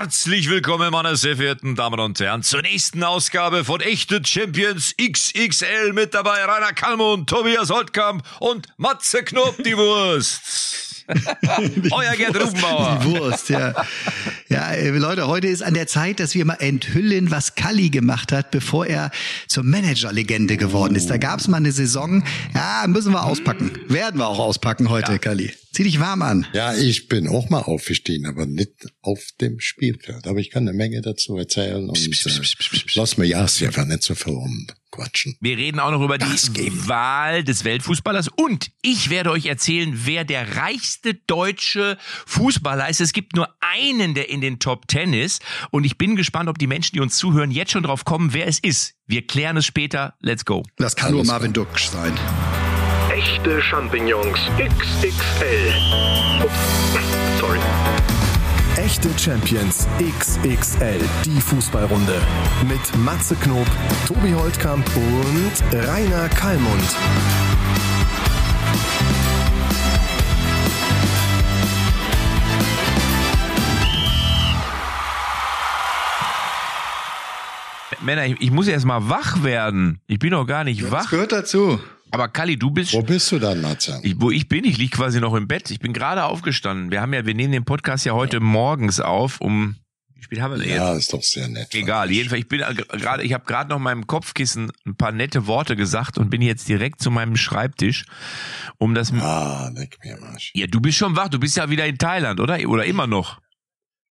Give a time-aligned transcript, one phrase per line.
[0.00, 5.92] Herzlich willkommen, meine sehr verehrten Damen und Herren, zur nächsten Ausgabe von Echte Champions XXL
[5.92, 11.04] mit dabei Rainer Kalmund, Tobias Holtkamp und Matze Knob, die Wurst.
[11.90, 12.98] Euer Gerd Rubenbauer.
[13.02, 13.74] Die Wurst, ja.
[14.50, 18.32] Ja, äh, Leute, heute ist an der Zeit, dass wir mal enthüllen, was Kalli gemacht
[18.32, 19.12] hat, bevor er
[19.46, 21.08] zur Managerlegende geworden ist.
[21.08, 23.70] Da gab es mal eine Saison, ja, müssen wir auspacken.
[23.86, 25.18] Werden wir auch auspacken heute, ja.
[25.18, 25.52] Kalli.
[25.72, 26.48] Zieh dich warm an.
[26.52, 30.26] Ja, ich bin auch mal aufgestiegen, aber nicht auf dem Spielfeld.
[30.26, 33.42] Aber ich kann eine Menge dazu erzählen und psch, psch, psch, äh, lass mir ja
[33.42, 34.34] einfach nicht so viel
[34.90, 35.36] rumquatschen.
[35.40, 36.88] Wir reden auch noch über das die Game.
[36.88, 43.00] Wahl des Weltfußballers und ich werde euch erzählen, wer der reichste deutsche Fußballer ist.
[43.00, 46.58] Es gibt nur einen, der in den Top Ten ist und ich bin gespannt, ob
[46.58, 48.94] die Menschen, die uns zuhören, jetzt schon drauf kommen, wer es ist.
[49.06, 50.14] Wir klären es später.
[50.20, 50.62] Let's go.
[50.76, 52.18] Das kann Alles nur Marvin Duck sein.
[53.12, 55.74] Echte Champignons XXL.
[56.42, 57.58] Ups, sorry.
[58.76, 62.14] Echte Champions XXL, die Fußballrunde.
[62.66, 63.66] Mit Matze Knob,
[64.06, 66.96] Tobi Holtkamp und Rainer Kallmund.
[78.02, 80.00] Männer, ich, ich muss erst mal wach werden.
[80.06, 81.02] Ich bin noch gar nicht das wach.
[81.02, 81.80] Das gehört dazu.
[82.10, 82.92] Aber Kali, du bist.
[82.92, 84.00] Wo bist du dann, Matze?
[84.02, 85.70] Ich, wo ich bin, ich lieg quasi noch im Bett.
[85.70, 86.90] Ich bin gerade aufgestanden.
[86.90, 88.42] Wir haben ja, wir nehmen den Podcast ja heute ja.
[88.42, 89.76] morgens auf, um.
[90.14, 91.74] Wie spät haben wir denn Ja, ist doch sehr nett.
[91.74, 95.76] Egal, jedenfalls, ich bin gerade, ich habe gerade noch meinem Kopfkissen ein paar nette Worte
[95.76, 98.04] gesagt und bin jetzt direkt zu meinem Schreibtisch,
[98.76, 99.12] um das.
[99.12, 100.52] Ah, leck mir Marsch.
[100.54, 101.28] Ja, du bist schon wach.
[101.28, 102.58] Du bist ja wieder in Thailand, oder?
[102.68, 103.40] Oder immer noch?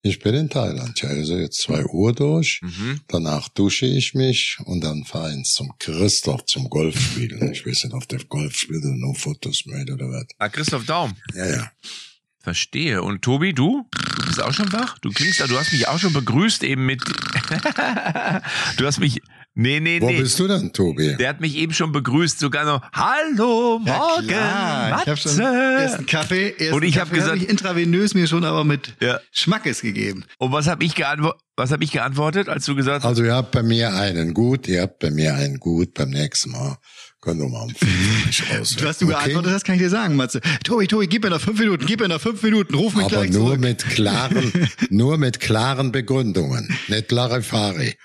[0.02, 2.62] Ich bin in Thailand, ja, also jetzt zwei Uhr durch.
[2.62, 3.02] Mhm.
[3.10, 7.52] Danach dusche ich mich und dann fahre ich zum Christoph zum Golfspielen.
[7.52, 10.28] Ich weiß nicht, auf der Golfspiel nur Fotos made oder was.
[10.38, 11.16] Ah, Christoph Daum.
[11.34, 11.72] Ja, ja.
[12.42, 13.04] Verstehe.
[13.04, 13.86] Und Tobi, du?
[13.92, 14.98] Du bist auch schon wach?
[15.00, 17.04] Du klingst, du hast mich auch schon begrüßt eben mit.
[18.78, 19.22] du hast mich
[19.62, 20.18] Nee, nee, Wo nee.
[20.18, 21.18] Wo bist du denn, Tobi?
[21.18, 25.02] Der hat mich eben schon begrüßt, sogar noch, hallo, morgen, ja, Matze.
[25.02, 28.46] Ich habe schon ersten Kaffee, ersten Und ich habe gesagt, hab ich intravenös mir schon
[28.46, 29.20] aber mit ja.
[29.34, 30.24] Schmackes gegeben.
[30.38, 31.42] Und was habe ich geantwortet?
[31.58, 33.10] Was habe ich geantwortet, als du gesagt hast?
[33.10, 36.52] Also ihr habt bei mir einen gut, ihr habt bei mir einen gut, beim nächsten
[36.52, 36.78] Mal
[37.20, 37.74] können wir mal um.
[37.74, 39.14] Was du okay?
[39.14, 40.40] geantwortet hast, kann ich dir sagen, Matze.
[40.64, 43.16] Tobi, Tobi, gib mir noch fünf Minuten, gib mir noch fünf Minuten, ruf mich Aber
[43.16, 43.60] gleich nur zurück.
[43.60, 44.54] mit klaren,
[44.90, 47.96] nur mit klaren Begründungen, nicht Larifari.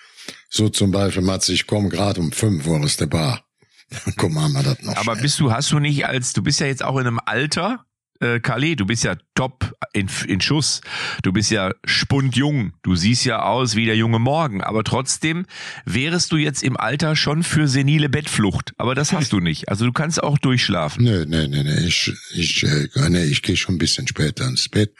[0.56, 3.44] So zum Beispiel, Matze, ich komme gerade um fünf Uhr aus der Bar.
[3.90, 4.94] Dann gucken wir mal das noch.
[4.94, 5.22] Aber schnell.
[5.22, 7.86] bist du, hast du nicht als, du bist ja jetzt auch in einem Alter,
[8.20, 10.80] äh, Kali, du bist ja top in, in Schuss.
[11.22, 12.72] Du bist ja spundjung.
[12.82, 14.62] Du siehst ja aus wie der junge Morgen.
[14.62, 15.46] Aber trotzdem
[15.84, 18.72] wärest du jetzt im Alter schon für senile Bettflucht.
[18.78, 19.68] Aber das hast du nicht.
[19.68, 21.04] Also du kannst auch durchschlafen.
[21.04, 21.86] Nö, nö, nö, nö.
[21.86, 24.92] Ich, ich, äh, nee, ich gehe schon ein bisschen später ins Bett.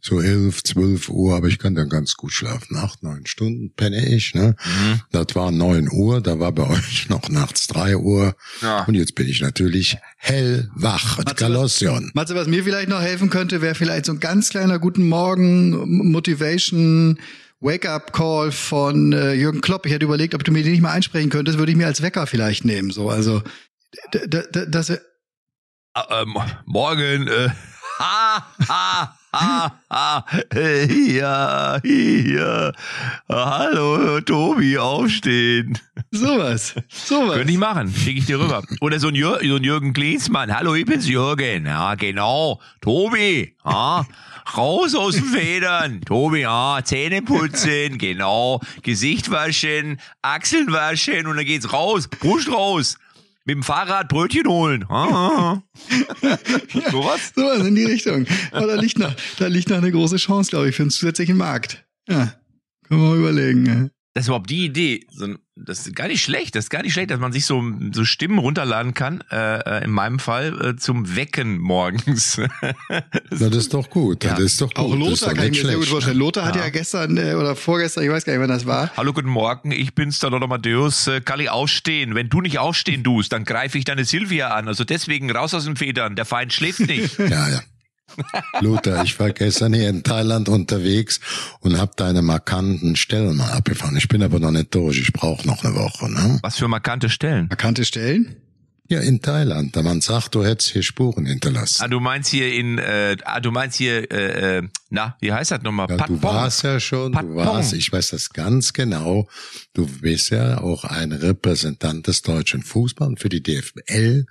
[0.00, 2.76] So elf, zwölf Uhr, aber ich kann dann ganz gut schlafen.
[2.76, 4.56] Acht, neun Stunden penne ich, ne?
[4.64, 5.00] Mhm.
[5.10, 8.34] Das war neun Uhr, da war bei euch noch nachts drei Uhr.
[8.62, 8.84] Ja.
[8.84, 11.24] Und jetzt bin ich natürlich hellwach.
[11.36, 12.10] Galossion.
[12.14, 16.10] Matze, was mir vielleicht noch helfen könnte, wäre vielleicht so ein ganz kleiner Guten Morgen
[16.10, 17.18] Motivation
[17.60, 19.86] Wake-up-Call von äh, Jürgen Klopp.
[19.86, 22.02] Ich hätte überlegt, ob du mir den nicht mal einsprechen könntest, würde ich mir als
[22.02, 22.90] Wecker vielleicht nehmen.
[22.90, 23.42] So, also
[24.12, 24.90] das.
[24.90, 24.98] Äh,
[26.10, 26.36] ähm,
[26.66, 27.26] morgen.
[27.26, 27.48] Äh,
[27.98, 32.72] ha, ha, ha, ha, ja, ja.
[33.28, 35.78] Hallo, Tobi, aufstehen.
[36.10, 37.36] Sowas, sowas.
[37.36, 38.62] Könnte ich machen, schicke ich dir rüber.
[38.80, 40.54] Oder so ein, Jür so ein Jürgen Klinsmann.
[40.54, 41.66] Hallo, ich bin's Jürgen.
[41.66, 42.60] Ja, genau.
[42.80, 44.06] Tobi, ja.
[44.56, 46.00] Raus aus den Federn.
[46.02, 48.60] Tobi, ja, Zähne putzen, genau.
[48.82, 52.08] Gesicht waschen, Achseln waschen und dann geht's raus.
[52.08, 52.96] Brust raus.
[53.48, 54.84] Mit dem Fahrrad Brötchen holen.
[54.90, 55.62] Ah.
[56.20, 56.38] ja,
[56.90, 57.32] sowas?
[57.34, 58.26] Sowas in die Richtung.
[58.52, 61.38] Aber da liegt noch, da liegt noch eine große Chance, glaube ich, für einen zusätzlichen
[61.38, 61.86] Markt.
[62.06, 62.34] Ja,
[62.86, 63.90] können wir mal überlegen.
[64.12, 65.06] Das ist überhaupt die Idee.
[65.10, 66.54] So, das ist gar nicht schlecht.
[66.54, 69.22] Das ist gar nicht schlecht, dass man sich so, so Stimmen runterladen kann.
[69.30, 72.36] Äh, in meinem Fall äh, zum Wecken morgens.
[73.30, 74.24] das, das ist doch gut.
[74.24, 74.32] Ja.
[74.32, 74.84] Das ist doch gut.
[74.84, 76.18] Auch Lothar kann ich mir sehr gut vorstellen.
[76.18, 76.48] Lothar ja.
[76.48, 78.90] hat ja gestern äh, oder vorgestern, ich weiß gar nicht, wann das war.
[78.96, 79.72] Hallo, guten Morgen.
[79.72, 81.06] Ich bin's, der Lothar Matthäus.
[81.06, 82.14] Äh, Kalli, aufstehen.
[82.14, 84.68] Wenn du nicht aufstehen tust, dann greife ich deine Silvia an.
[84.68, 86.16] Also deswegen raus aus den Federn.
[86.16, 87.18] Der Feind schläft nicht.
[87.18, 87.60] ja, ja.
[88.60, 91.20] Luther, ich war gestern hier in Thailand unterwegs
[91.60, 93.96] und habe deine markanten Stellen mal abgefahren.
[93.96, 96.10] Ich bin aber noch nicht durch, ich brauche noch eine Woche.
[96.10, 96.38] Ne?
[96.42, 97.46] Was für markante Stellen?
[97.48, 98.36] Markante Stellen?
[98.90, 101.82] Ja, in Thailand, da man sagt, du hättest hier Spuren hinterlassen.
[101.82, 105.50] Ah, du meinst hier in, äh, ah, du meinst hier, äh, äh, na, wie heißt
[105.50, 105.90] das nochmal?
[105.90, 109.28] Ja, du warst ja schon, du warst, ich weiß das ganz genau,
[109.74, 113.20] du bist ja auch ein Repräsentant des deutschen Fußballs.
[113.20, 114.24] Für die DFL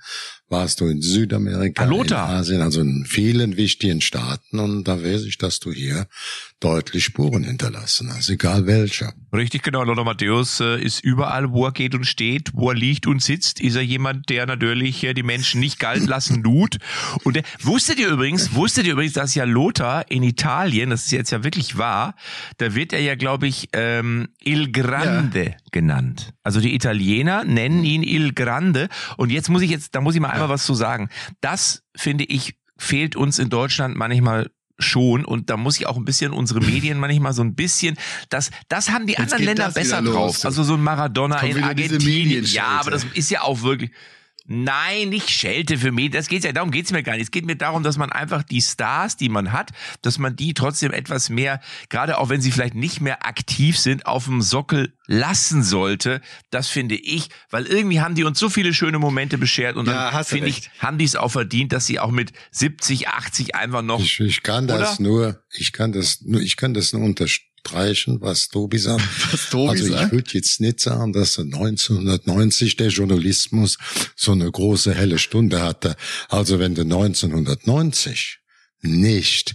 [0.48, 2.30] warst du in Südamerika, Lothar.
[2.30, 6.06] in Asien, also in vielen wichtigen Staaten und da weiß ich, dass du hier
[6.60, 9.12] deutlich Spuren hinterlassen hast, egal welcher.
[9.32, 9.84] Richtig, genau.
[9.84, 13.60] Lothar Matthäus äh, ist überall, wo er geht und steht, wo er liegt und sitzt,
[13.60, 16.78] ist er jemand, der natürlich äh, die Menschen nicht galt lassen lud.
[17.24, 21.12] Und der, wusstet ihr übrigens, wusstet ihr übrigens, dass ja Lothar in Italien, das ist
[21.12, 22.14] jetzt ja wirklich wahr,
[22.56, 26.32] da wird er ja, glaube ich, ähm, Il Grande genannt.
[26.42, 28.88] Also die Italiener nennen ihn Il Grande.
[29.16, 31.08] Und jetzt muss ich jetzt, da muss ich mal einmal was zu sagen.
[31.40, 36.04] Das finde ich fehlt uns in Deutschland manchmal schon und da muss ich auch ein
[36.04, 37.96] bisschen unsere Medien manchmal so ein bisschen
[38.28, 40.44] das das haben die anderen geht Länder besser los, drauf.
[40.44, 42.44] also so ein Maradona in Argentinien.
[42.44, 43.90] Ja aber das ist ja auch wirklich
[44.50, 46.12] Nein, nicht Schelte für Medien.
[46.12, 47.24] Das geht's ja, darum geht's mir gar nicht.
[47.24, 50.54] Es geht mir darum, dass man einfach die Stars, die man hat, dass man die
[50.54, 51.60] trotzdem etwas mehr,
[51.90, 56.22] gerade auch wenn sie vielleicht nicht mehr aktiv sind, auf dem Sockel lassen sollte.
[56.50, 60.10] Das finde ich, weil irgendwie haben die uns so viele schöne Momente beschert und Ja,
[60.10, 63.82] dann finde ich, haben die es auch verdient, dass sie auch mit 70, 80 einfach
[63.82, 65.08] noch Ich, ich kann das Oder?
[65.08, 67.02] nur, ich kann das nur, ich kann das nur
[67.68, 69.02] unterstreichen, was Tobi sagt.
[69.32, 73.78] Was Tobi also ich würde jetzt nicht sagen, dass 1990 der Journalismus
[74.16, 75.96] so eine große helle Stunde hatte.
[76.28, 78.38] Also wenn du 1990
[78.80, 79.54] nicht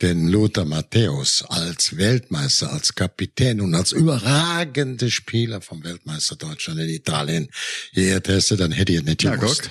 [0.00, 6.88] den Lothar Matthäus als Weltmeister, als Kapitän und als überragende Spieler vom Weltmeister Deutschland in
[6.88, 7.48] Italien
[7.94, 9.70] geehrt hätte, dann hätte ihr nicht gewusst.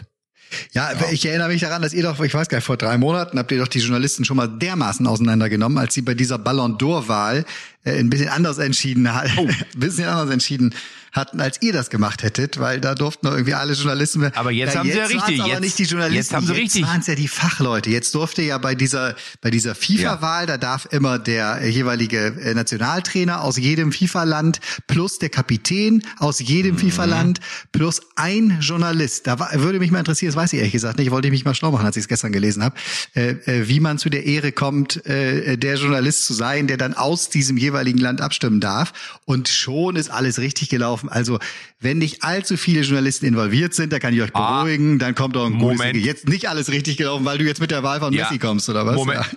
[0.51, 0.73] Guck.
[0.73, 3.37] Ja, ich erinnere mich daran, dass ihr doch, ich weiß gar nicht, vor drei Monaten
[3.39, 7.45] habt ihr doch die Journalisten schon mal dermaßen auseinandergenommen, als sie bei dieser Ballon d'Or-Wahl
[7.83, 9.41] äh, ein bisschen anders entschieden hat, Oh.
[9.73, 10.73] ein bisschen anders entschieden
[11.11, 14.23] hatten, als ihr das gemacht hättet, weil da durften doch irgendwie alle Journalisten.
[14.35, 16.15] Aber jetzt haben sie ja richtig, Aber jetzt- nicht die Journalisten.
[16.15, 16.83] jetzt haben sie richtig.
[16.83, 17.89] waren es ja die Fachleute.
[17.89, 23.41] Jetzt durfte ja bei dieser bei dieser FIFA-Wahl, da darf immer der jeweilige äh, Nationaltrainer
[23.43, 26.45] aus jedem FIFA-Land plus der Kapitän aus Mhm.
[26.45, 27.39] jedem FIFA-Land
[27.71, 29.27] plus ein Journalist.
[29.27, 31.45] Da war, würde mich mal interessieren, das weiß ich ehrlich gesagt nicht, wollte ich mich
[31.45, 32.75] mal schlau machen, als ich es gestern gelesen habe,
[33.15, 36.93] äh, äh, wie man zu der Ehre kommt, äh, der Journalist zu sein, der dann
[36.93, 38.93] aus diesem jeweiligen Land abstimmen darf.
[39.25, 41.00] Und schon ist alles richtig gelaufen.
[41.09, 41.39] Also
[41.79, 44.63] wenn nicht allzu viele Journalisten involviert sind, da kann ich euch Ah.
[44.63, 45.95] beruhigen, dann kommt doch ein Moment.
[45.97, 48.25] Jetzt nicht alles richtig gelaufen, weil du jetzt mit der Wahl von Ja.
[48.25, 48.95] Messi kommst, oder was?
[48.95, 49.21] Moment.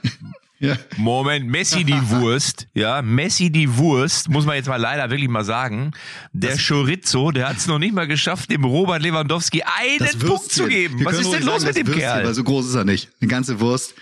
[0.60, 0.78] Ja.
[0.96, 5.44] Moment, Messi die Wurst, ja, Messi die Wurst, muss man jetzt mal leider wirklich mal
[5.44, 5.90] sagen.
[6.32, 10.50] Der Chorizo, der hat es noch nicht mal geschafft, dem Robert Lewandowski einen Das Punkt
[10.52, 11.00] zu geben.
[11.00, 12.24] Wir Was ist denn los sagen, mit dem das Kerl?
[12.24, 13.10] Weil so groß ist er nicht.
[13.20, 13.94] Eine ganze Wurst.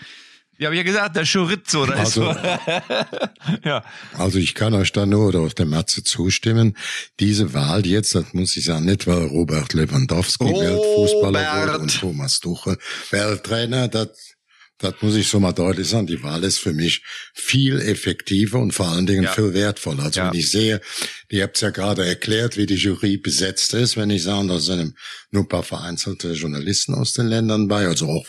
[0.63, 2.39] Ja, ja gesagt, der Chorizo, da ist Also- so.
[3.65, 3.85] ja.
[4.15, 6.77] Also ich kann euch da nur oder auf der Matze zustimmen.
[7.21, 10.63] Diese Wahl jetzt, das muss ich sagen, nicht weil Robert Lewandowski Robert.
[10.71, 12.79] Weltfußballer wurde und Thomas Tuchel
[13.11, 14.09] Welttrainer, das,
[14.79, 16.07] das muss ich so mal deutlich sagen.
[16.07, 17.03] Die Wahl ist für mich
[17.35, 19.33] viel effektiver und vor allen Dingen Ja.
[19.33, 20.05] viel wertvoller.
[20.05, 20.31] Also Ja.
[20.33, 20.81] wenn ich sehe,
[21.29, 24.95] ihr habt ja gerade erklärt, wie die Jury besetzt ist, wenn ich sage, da sind
[25.31, 28.27] nur ein paar vereinzelte Journalisten aus den Ländern bei, also auch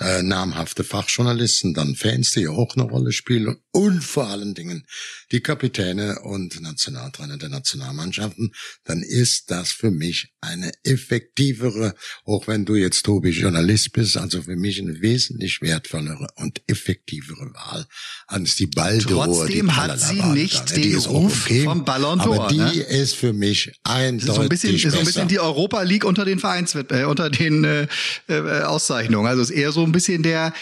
[0.00, 4.86] äh, namhafte Fachjournalisten, dann Fans, die auch eine Rolle spielen und vor allen Dingen
[5.32, 8.52] die Kapitäne und Nationaltrainer der Nationalmannschaften,
[8.84, 14.42] dann ist das für mich eine effektivere, auch wenn du jetzt Tobi Journalist bist, also
[14.42, 17.86] für mich eine wesentlich wertvollere und effektivere Wahl
[18.28, 19.24] als die Baldor.
[19.24, 20.82] Trotzdem die hat sie nicht ne?
[20.82, 22.72] Den Ruf vom Ballon d'Or, Aber die ne?
[22.72, 25.04] ist für mich eindeutig So ein bisschen, so ein besser.
[25.04, 27.86] bisschen die Europa League unter den Vereins, äh, unter den äh,
[28.28, 29.26] äh, Auszeichnungen.
[29.26, 30.52] Also ist eher so ein bisschen der,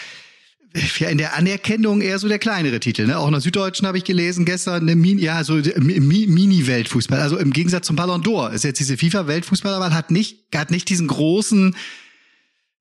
[0.99, 3.07] ja, in der Anerkennung eher so der kleinere Titel.
[3.07, 3.17] Ne?
[3.17, 7.19] Auch in der Süddeutschen habe ich gelesen gestern, eine Mini, ja, so Mi- Mini-Weltfußball.
[7.19, 11.07] Also im Gegensatz zum Ballon d'Or ist jetzt diese FIFA-Weltfußballerwahl hat nicht, hat nicht diesen
[11.07, 11.75] großen,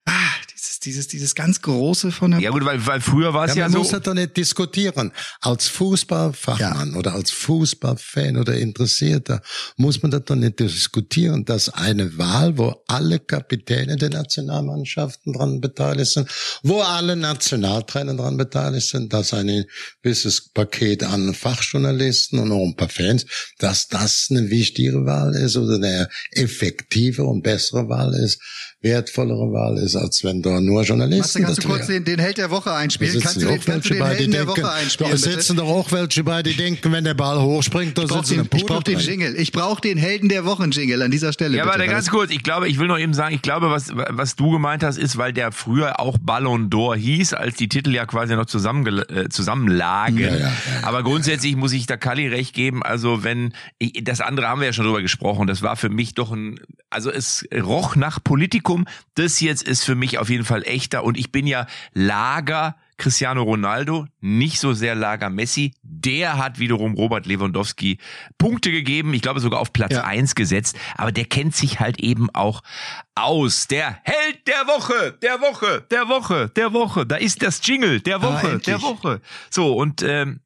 [0.06, 0.12] ah,
[0.52, 3.60] dieses, dieses, dieses ganz große von der Ja gut, weil, weil früher war es Ja,
[3.60, 3.78] ja, man so.
[3.78, 5.12] muss das doch nicht diskutieren.
[5.40, 9.42] Als Fußballfachmann oder als Fußballfan oder Interessierter
[9.76, 15.60] muss man das doch nicht diskutieren, dass eine Wahl, wo alle Kapitäne der Nationalmannschaften dran
[15.60, 16.28] beteiligt sind,
[16.62, 19.64] wo alle Nationaltrainer dran beteiligt sind, dass ein
[20.02, 23.26] gewisses Paket an Fachjournalisten und auch ein paar Fans,
[23.58, 28.40] dass das eine wichtigere Wahl ist oder eine effektive und bessere Wahl ist,
[28.86, 32.18] wertvollere Wahl ist, als wenn da nur Matze, Journalisten kannst du das kurz den, den
[32.18, 33.12] Held der Woche Da einspielen?
[33.12, 35.10] sitzen Kannst du den, kannst du den Helden der denken, Woche einspielen?
[35.12, 38.48] da sitzen doch auch welche bei, die denken, wenn der Ball hochspringt, da sitzen den,
[38.54, 38.98] ich brauch den.
[38.98, 39.34] Jingle.
[39.36, 41.56] Ich brauche den Helden der Wochen Jingle an dieser Stelle.
[41.56, 42.30] Ja, bitte, warte, weil ganz kurz.
[42.30, 45.16] Ich glaube, ich will noch eben sagen, ich glaube, was, was du gemeint hast, ist,
[45.16, 49.28] weil der früher auch Ballon d'Or hieß, als die Titel ja quasi noch zusammenge äh,
[49.28, 50.18] zusammenlagen.
[50.18, 50.52] Ja, ja, ja, ja,
[50.82, 52.82] Aber grundsätzlich muss ich da Kali recht geben.
[52.82, 55.46] Also wenn, ich, das andere haben wir ja schon drüber gesprochen.
[55.46, 58.75] Das war für mich doch ein, also es roch nach Politikum.
[59.14, 61.02] Das jetzt ist für mich auf jeden Fall echter.
[61.04, 65.74] Und ich bin ja Lager Cristiano Ronaldo, nicht so sehr Lager Messi.
[65.82, 67.98] Der hat wiederum Robert Lewandowski
[68.38, 70.04] Punkte gegeben, ich glaube sogar auf Platz Ja.
[70.04, 72.62] eins gesetzt, aber der kennt sich halt eben auch
[73.14, 73.68] aus.
[73.68, 77.06] Der Held der Woche, der Woche, der Woche, der Woche.
[77.06, 78.62] Da ist das Jingle der Woche, endlich.
[78.64, 79.20] der Woche.
[79.50, 80.40] So, und ähm,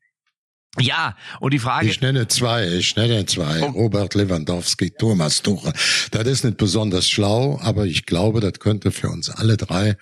[0.79, 1.89] ja, und die Frage.
[1.89, 3.61] Ich nenne zwei, ich nenne zwei.
[3.61, 3.71] Oh.
[3.71, 5.73] Robert Lewandowski, Thomas Tuchel.
[6.13, 9.97] Das ist nicht besonders schlau, aber ich glaube, das könnte für uns alle drei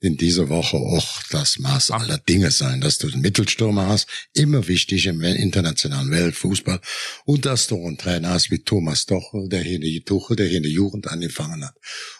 [0.00, 4.66] in dieser Woche auch das Maß aller Dinge sein, dass du einen Mittelstürmer hast, immer
[4.66, 6.80] wichtig im internationalen Weltfußball,
[7.26, 10.46] und dass du einen Trainer hast wie Thomas Tuchel, der hier in die Tuchel, der
[10.46, 11.74] hier in der Jugend angefangen hat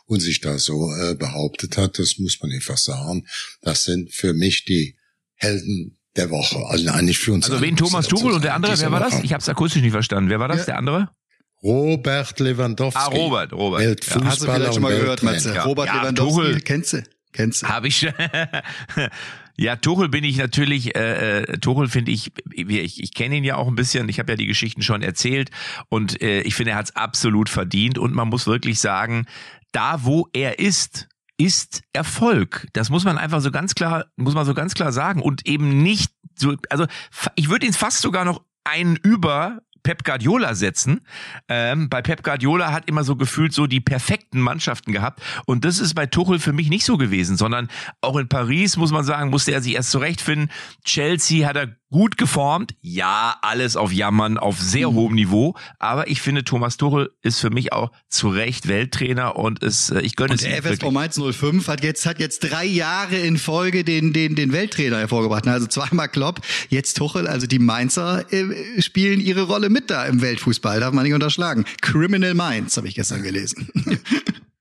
[0.05, 3.27] und sich da so äh, behauptet hat, das muss man einfach sagen.
[3.63, 4.97] Das sind für mich die
[5.37, 7.49] Helden der Woche, also eigentlich für uns.
[7.51, 9.23] Also wen Thomas Tuchel und der andere, wer war das?
[9.23, 10.29] Ich habe es akustisch nicht verstanden.
[10.31, 10.65] Wer war das, Ja.
[10.67, 11.09] der andere?
[11.63, 12.99] Robert Lewandowski.
[13.01, 13.81] Ah, Robert, Robert.
[13.83, 15.23] Weltfußballer Hast du vielleicht schon mal gehört.
[15.23, 15.55] Matze?
[15.55, 15.63] Ja.
[15.65, 16.61] Robert Ja, Lewandowski, Tuchel.
[16.63, 17.03] kennst du?
[17.33, 17.69] Kennst du?
[17.69, 18.01] Habe ich.
[19.57, 23.57] ja, Tuchel bin ich natürlich, äh, äh, Tuchel finde ich, ich, ich kenne ihn ja
[23.57, 25.51] auch ein bisschen, ich habe ja die Geschichten schon erzählt
[25.89, 29.27] und äh, ich finde, er hat es absolut verdient und man muss wirklich sagen,
[29.73, 31.09] da wo er ist,
[31.41, 32.69] ist Erfolg.
[32.75, 35.83] Das muss man einfach so ganz klar, muss man so ganz klar sagen und eben
[35.83, 36.87] nicht so, also
[37.35, 41.01] ich würde ihn fast sogar noch einen über Pep Guardiola setzen.
[41.49, 45.23] Ähm, bei Pep Guardiola hat immer so gefühlt so die perfekten Mannschaften gehabt.
[45.47, 47.69] Und das ist bei Tuchel für mich nicht so gewesen, sondern
[48.03, 50.51] auch in Paris, muss man sagen, musste er sich erst zurechtfinden.
[50.85, 52.75] Chelsea hat er gut geformt.
[52.81, 55.55] Ja, alles auf Jammern, auf sehr hohem Niveau.
[55.79, 60.01] Aber ich finde, Thomas Tuchel ist für mich auch zu Recht Welttrainer und ist, äh,
[60.01, 60.91] ich gönne Und es der ihm FSV.
[60.91, 65.47] Mainz 05 hat jetzt, hat jetzt drei Jahre in Folge den, den, den Welttrainer hervorgebracht.
[65.47, 67.27] Also zweimal Klopp, jetzt Tuchel.
[67.27, 70.81] Also die Mainzer äh, spielen ihre Rolle mit da im Weltfußball.
[70.81, 71.65] Darf man nicht unterschlagen.
[71.81, 73.69] Criminal Minds, habe ich gestern gelesen.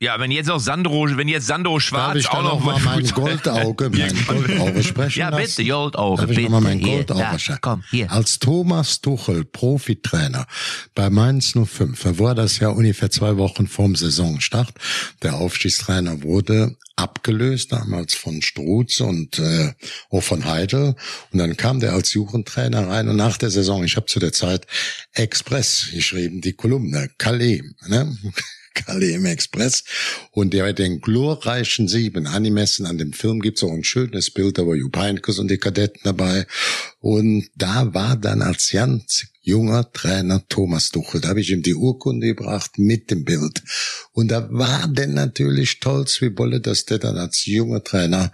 [0.01, 2.65] Ja, wenn jetzt auch Sandro, wenn jetzt Sandro Darf Schwarz ich auch da noch noch
[2.65, 6.41] mal mein Goldauge, mein Goldauge sprechen Ja, bitte, Goldauge, Darf ich bitte.
[6.43, 7.59] noch mal mein Hier, Goldauge da, sprechen?
[7.61, 8.09] komm, hier.
[8.09, 10.47] Als Thomas Tuchel Profitrainer
[10.95, 14.73] bei Mainz 05, da war das ja ungefähr zwei Wochen vorm Saisonstart.
[15.21, 19.73] Der Aufstiegstrainer wurde abgelöst, damals von Strutz und äh,
[20.11, 20.95] auch von Heidel.
[21.31, 24.31] Und dann kam der als Jugendtrainer rein und nach der Saison, ich habe zu der
[24.31, 24.65] Zeit
[25.11, 28.15] Express geschrieben, die Kolumne, Calais, ne?
[28.85, 29.83] Calais im Express.
[30.31, 34.65] Und der den glorreichen Sieben angemessen an dem Film gibt's auch ein schönes Bild, da
[34.65, 36.45] war Jupp Heynckes und die Kadetten dabei.
[36.99, 41.21] Und da war dann als ganz junger Trainer Thomas Tuchel.
[41.21, 43.63] Da habe ich ihm die Urkunde gebracht mit dem Bild.
[44.11, 48.31] Und da war denn natürlich stolz wie Bolle, dass der dann als junger Trainer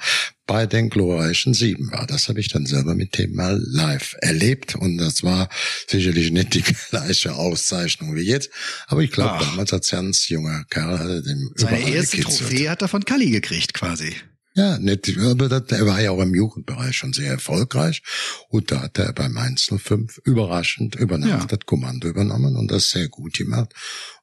[0.47, 2.05] bei den glorreichen Sieben war.
[2.05, 4.75] Das habe ich dann selber mit dem mal live erlebt.
[4.75, 5.49] Und das war
[5.87, 8.49] sicherlich nicht die gleiche Auszeichnung wie jetzt.
[8.87, 12.49] Aber ich glaube, damals als ganz junger Kerl hatte dem Seine erste gekitzelt.
[12.49, 14.13] Trophäe hat er von Kalli gekriegt, quasi.
[14.57, 18.01] Ja, nicht, aber das, er war ja auch im Jugendbereich schon sehr erfolgreich.
[18.47, 21.45] Und da hat er bei Mainz 05 überraschend über Nacht Ja.
[21.57, 23.73] das Kommando übernommen und das sehr gut gemacht.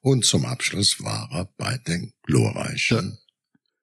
[0.00, 3.18] Und zum Abschluss war er bei den glorreichen.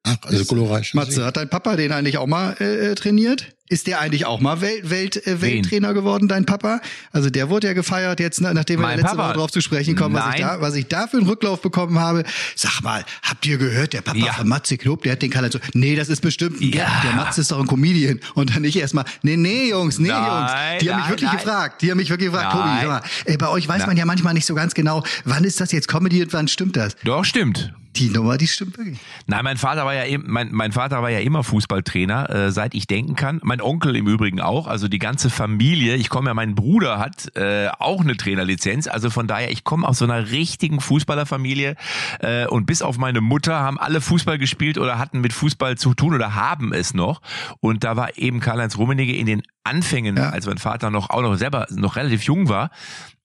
[0.04, 0.98] Ach, also glorreichen.
[0.98, 3.56] Matze, hat dein Papa den eigentlich auch mal äh, äh, trainiert?
[3.72, 6.82] Ist der eigentlich auch mal Welt, Welt, äh, Welttrainer geworden, dein Papa?
[7.12, 9.28] Also der wurde ja gefeiert jetzt, na- nachdem wir letzte Papa?
[9.28, 12.00] Woche drauf zu sprechen kommen, was ich, da, was ich da für einen Rücklauf bekommen
[12.00, 12.24] habe.
[12.56, 14.34] Sag mal, habt ihr gehört, der Papa Ja.
[14.34, 16.88] von Matze Knob, der hat den Karl so, nee, das ist bestimmt ein Ja.
[17.04, 18.20] Der Matze ist doch ein Comedian.
[18.34, 20.52] Und dann ich erstmal, nee, nee, Jungs, nee, Nein, Jungs.
[20.82, 21.38] Die haben mich nein, wirklich nein.
[21.38, 22.64] gefragt, die haben mich wirklich gefragt, Nein.
[22.64, 23.88] Tobi, sag mal, ey, bei euch weiß Nein.
[23.90, 26.76] man ja manchmal nicht so ganz genau, wann ist das jetzt Comedy und wann stimmt
[26.76, 26.96] das?
[27.04, 27.72] Doch, stimmt.
[27.96, 29.00] Die Nummer, die stimmt wirklich.
[29.26, 32.76] Nein, mein Vater war ja im- mein, mein Vater war ja immer Fußballtrainer, äh, seit
[32.76, 33.40] ich denken kann.
[33.44, 34.68] Mein Onkel im Übrigen auch.
[34.68, 35.96] Also die ganze Familie.
[35.96, 38.88] Ich komme ja, mein Bruder hat äh, auch eine Trainerlizenz.
[38.88, 41.76] Also von daher, ich komme aus so einer richtigen Fußballerfamilie.
[42.20, 45.94] Äh, und bis auf meine Mutter haben alle Fußball gespielt oder hatten mit Fußball zu
[45.96, 47.22] tun oder haben es noch.
[47.60, 50.30] Und da war eben Karl-Heinz Rummenigge in den Anfängen, Ja.
[50.30, 52.70] als mein Vater noch auch noch selber noch relativ jung war,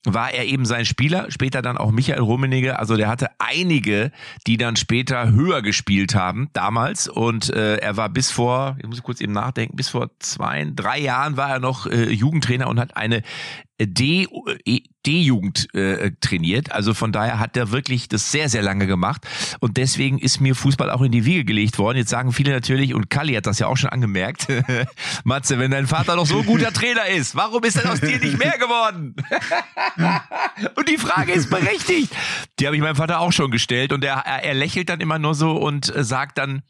[0.05, 4.13] war er eben sein Spieler, später dann auch Michael Rummenigge, also der hatte einige,
[4.47, 7.09] die dann später höher gespielt haben, damals.
[7.09, 11.01] Und äh, er war bis vor, ich muss kurz eben nachdenken, bis vor zwei, drei
[11.01, 13.23] Jahren war er noch äh, Jugendtrainer und hat eine
[13.81, 19.27] D-Jugend äh, trainiert, also von daher hat er wirklich das sehr, sehr lange gemacht
[19.59, 21.99] und deswegen ist mir Fußball auch in die Wiege gelegt worden.
[21.99, 24.47] Jetzt sagen viele natürlich, und Kalli hat das ja auch schon angemerkt,
[25.25, 28.19] Matze, wenn dein Vater doch so ein guter Trainer ist, warum ist denn aus dir
[28.19, 29.17] nicht mehr geworden?
[30.77, 32.13] Und die Frage ist berechtigt.
[32.59, 35.19] Die habe ich meinem Vater auch schon gestellt und er, er, er lächelt dann immer
[35.19, 36.63] nur so und äh, sagt dann,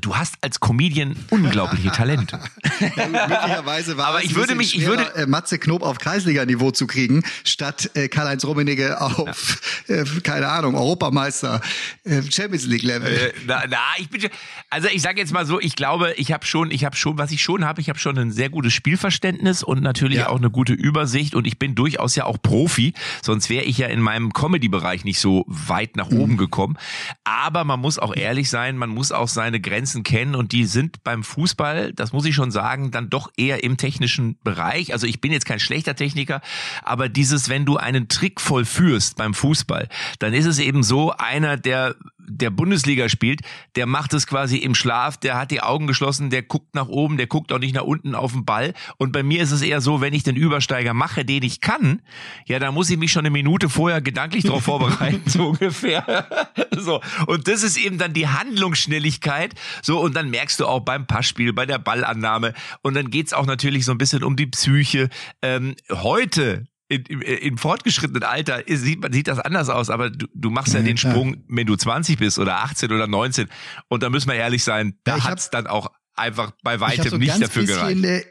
[0.00, 2.40] du hast als Comedian unglaubliche Talente.
[2.80, 6.72] Ja, möglicherweise war Aber ich würde mich- ich schwerer, würde- äh, Matze Knob auf Kreisliga-Niveau
[6.72, 11.60] zu kriegen, statt äh, Karl-Heinz Rummenigge auf, äh, keine Ahnung, Europameister,
[12.04, 13.32] äh, Champions League-Level.
[13.46, 14.28] Na, na, ich bin
[14.70, 17.30] also ich sage jetzt mal so, ich glaube, ich habe schon, ich habe schon, was
[17.30, 20.28] ich schon habe, ich habe schon ein sehr gutes Spielverständnis und natürlich Ja.
[20.30, 23.86] auch eine gute Übersicht und ich bin durchaus ja auch Profi, sonst wäre ich ja
[23.86, 26.20] in meinem Comedy-Bereich nicht so weit nach Mhm.
[26.20, 26.78] oben gekommen.
[27.22, 31.04] Aber man muss auch ehrlich sein, man muss auch seine Grenzen kennen und die sind
[31.04, 34.94] beim Fußball, das muss ich schon sagen, dann doch eher im technischen Bereich.
[34.94, 36.40] Also ich bin jetzt kein schlechter Techniker,
[36.82, 39.88] aber dieses, wenn du einen Trick vollführst beim Fußball,
[40.20, 43.40] dann ist es eben so, einer, der der Bundesliga spielt,
[43.76, 47.16] der macht es quasi im Schlaf, der hat die Augen geschlossen, der guckt nach oben,
[47.16, 48.74] der guckt auch nicht nach unten auf den Ball.
[48.96, 52.00] Und bei mir ist es eher so, wenn ich den Übersteiger mache, den ich kann,
[52.46, 56.26] ja, da muss ich mich schon eine Minute vorher gedanklich darauf vorbereiten, so ungefähr.
[56.74, 57.00] So.
[57.26, 59.41] Und das ist eben dann die Handlungsschnelligkeit.
[59.82, 62.54] So, und dann merkst du auch beim Passspiel, bei der Ballannahme.
[62.82, 65.08] Und dann geht's auch natürlich so ein bisschen um die Psyche.
[65.42, 70.10] Ähm, heute in, im, im fortgeschrittenen Alter ist- sieht, man, sieht das anders aus, aber
[70.10, 71.12] du, du machst ja, Ja, den klar.
[71.12, 73.48] Sprung, wenn du 20 bist oder 18 oder 19.
[73.88, 76.78] Und da müssen wir ehrlich sein, da Ja, ich hab- hat's dann auch einfach bei
[76.80, 78.26] weitem so nicht dafür gereicht.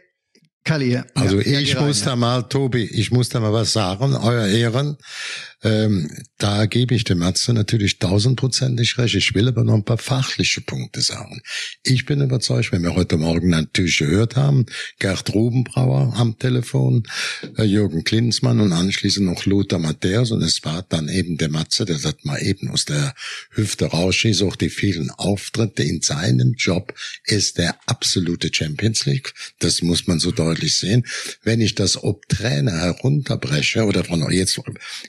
[0.63, 2.07] Kalli, Also ja, ich rein, muss ja.
[2.07, 4.97] da mal, Tobi, ich muss da mal was sagen, euer Ehren.
[5.63, 9.13] Ähm, da gebe ich dem Matze natürlich tausendprozentig recht.
[9.13, 11.41] Ich will aber noch ein paar fachliche Punkte sagen.
[11.83, 14.65] Ich bin überzeugt, wenn wir heute Morgen natürlich gehört haben,
[14.97, 17.03] Gerd Rubenbrauer am Telefon,
[17.57, 21.85] äh, Jürgen Klinsmann und anschließend noch Lothar Matthäus und es war dann eben der Matze,
[21.85, 23.13] der das mal eben aus der
[23.51, 26.93] Hüfte rausschießt, auch die vielen Auftritte in seinem Job
[27.25, 29.33] ist der absolute Champions League.
[29.59, 31.05] Das muss man so deutlich sehen.
[31.43, 34.59] Wenn ich das ob Trainer herunterbreche oder von jetzt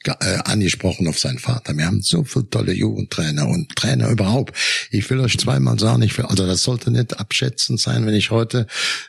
[0.05, 4.57] äh, angesprochen auf seinen Vater, wir haben so viele tolle Jugendtrainer und Trainer überhaupt.
[4.91, 8.31] Ich will euch zweimal sagen, ich will, also das sollte nicht abschätzend sein, wenn ich
[8.31, 8.67] heute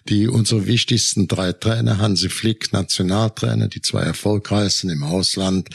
[0.09, 5.69] die unsere wichtigsten drei Trainer, Hansi Flick, Nationaltrainer, die zwei erfolgreichsten im Ausland,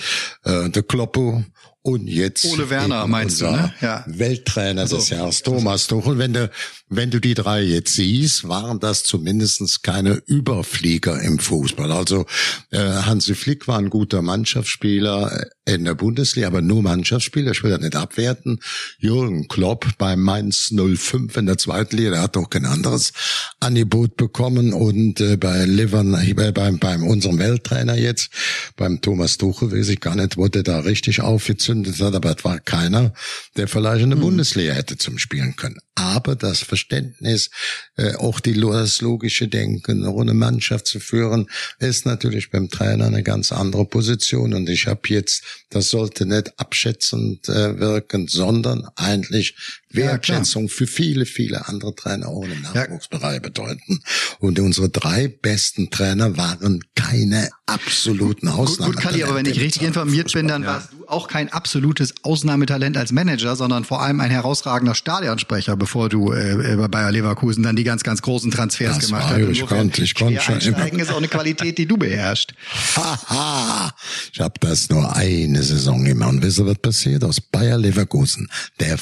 [0.44, 1.44] äh, der Kloppo
[1.82, 3.72] und jetzt Ole Werner, meinst du, ne?
[3.80, 4.04] Ja.
[4.06, 6.18] Welttrainer des Also, Jahres, Thomas Tuchel.
[6.18, 6.50] Wenn du,
[6.88, 11.92] wenn du die drei jetzt siehst, waren das zumindestens keine Überflieger im Fußball.
[11.92, 12.26] Also
[12.70, 17.52] äh, Hansi Flick war ein guter Mannschaftsspieler in der Bundesliga, aber nur Mannschaftsspieler.
[17.52, 18.60] Ich will das nicht abwerten.
[18.98, 23.12] Jürgen Klopp bei Mainz 05 in der zweiten Liga, der hat doch kein anderes
[23.60, 24.72] Angebot bekommen.
[24.72, 28.30] Und äh, bei Livern, äh, beim, beim unserem Welttrainer jetzt,
[28.76, 32.44] beim Thomas Tuchel, weiß ich gar nicht, wo der da richtig aufgezündet hat, aber es
[32.44, 33.12] war keiner,
[33.56, 35.78] der vielleicht in der Bundesliga hätte zum Spielen können.
[35.94, 37.50] Aber das Verständnis,
[37.96, 41.48] äh, auch die, das logische Denken, runde Mannschaft zu führen,
[41.80, 44.54] ist natürlich beim Trainer eine ganz andere Position.
[44.54, 49.56] Und ich habe jetzt, das sollte nicht abschätzend äh, wirken, sondern eigentlich
[49.90, 50.06] Ja.
[50.06, 54.00] Wertschätzung für viele, viele andere Trainer im Nachwuchsbereich bedeuten.
[54.38, 58.92] Und unsere drei besten Trainer waren keine absoluten Gut, Ausnahmen.
[58.94, 62.96] gut, Kalli, aber wenn ich richtig informiert bin, dann warst du auch kein absolutes Ausnahmetalent
[62.96, 67.76] als Manager, sondern vor allem ein herausragender Stadionsprecher, bevor du äh, bei Bayer Leverkusen dann
[67.76, 69.38] die ganz, ganz großen Transfers Das gemacht hast.
[69.38, 72.52] ich, konnte- ich konnte schon einsteigen ist auch eine Qualität, die du beherrschst.
[72.96, 73.92] Haha,
[74.32, 76.30] ich habe das nur eine Saison gemacht.
[76.30, 77.24] Und wisst ihr, was passiert?
[77.24, 78.50] Aus Bayer Leverkusen,
[78.80, 78.98] der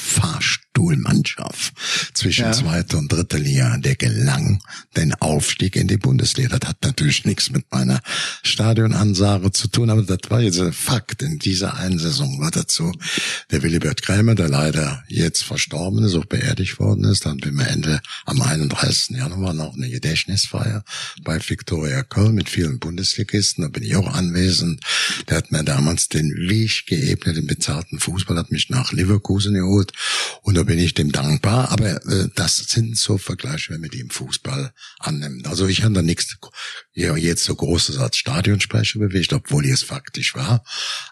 [0.77, 1.73] Fahrstuhlmannschaft
[2.13, 2.51] zwischen Ja.
[2.51, 4.61] zweiter und dritter Liga, der gelang
[4.95, 6.57] den Aufstieg in die Bundesliga.
[6.57, 7.99] Das hat natürlich nichts mit meiner
[8.43, 11.21] Stadionansage zu tun, aber das war jetzt ein Fakt.
[11.21, 12.91] In dieser einen Saison war dazu
[13.51, 17.25] der Willibert Krämer, der leider jetzt verstorben ist, auch beerdigt worden ist.
[17.25, 19.17] Dann bin wir Ende am 31.
[19.17, 20.83] Januar noch eine Gedächtnisfeier
[21.23, 23.63] bei Viktoria Köln mit vielen Bundesligisten.
[23.63, 24.81] Da bin ich auch anwesend.
[25.29, 29.91] Der hat mir damals den Weg geebnet im bezahlten Fußball, hat mich nach Leverkusen geholt
[30.41, 31.71] und da bin ich dem dankbar.
[31.71, 35.47] Aber äh, das sind so Vergleiche, wenn man die im Fußball annimmt.
[35.47, 36.37] Also ich habe da nichts
[36.93, 40.63] ja, jetzt so Großes als Stadionsprecher bewegt, obwohl ich es faktisch war.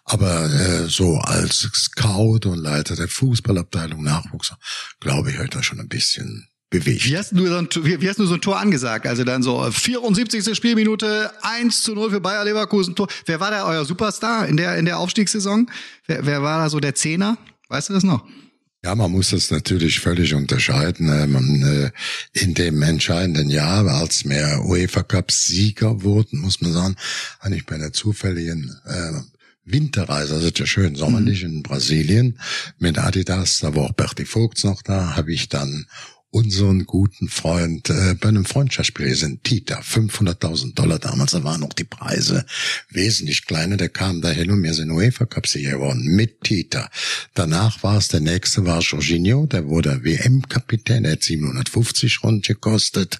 [0.03, 4.53] Aber äh, so als Scout und Leiter der Fußballabteilung Nachwuchs,
[4.99, 7.05] glaube ich, heute schon ein bisschen bewegt.
[7.05, 9.07] Wie hast du so ein, wie, hast du so ein Tor angesagt?
[9.07, 10.55] Also dann so äh, 74.
[10.55, 12.95] Spielminute, 1 zu 0 für Bayer Leverkusen.
[12.95, 13.07] Tor.
[13.25, 15.71] Wer war da euer Superstar in der, in der Aufstiegssaison?
[16.07, 17.37] Wer, wer war da so der Zehner?
[17.69, 18.27] Weißt du das noch?
[18.85, 21.07] Ja, man muss das natürlich völlig unterscheiden.
[21.31, 26.95] Man, äh, in dem entscheidenden Jahr, als wir UEFA Cup Sieger wurden, muss man sagen,
[27.39, 29.13] hatte ich bei einer zufälligen äh,
[29.63, 32.37] Winterreise, also ja schön sommerlich in Brasilien
[32.77, 35.87] mit Adidas, da war auch Berti Vogts noch da, habe ich dann
[36.35, 39.79] unseren guten Freund äh, bei einem Freundschaftsspiel sind Tita.
[39.79, 42.45] 500.000 Dollar damals da waren noch die Preise
[42.89, 43.77] wesentlich kleiner.
[43.77, 46.89] Der kam dahin und wir sind UEFA Cup Sieger geworden mit Tita.
[47.35, 52.45] Danach war es der nächste war Jorginho der wurde WM Kapitän der hat 750 rund
[52.45, 53.17] gekostet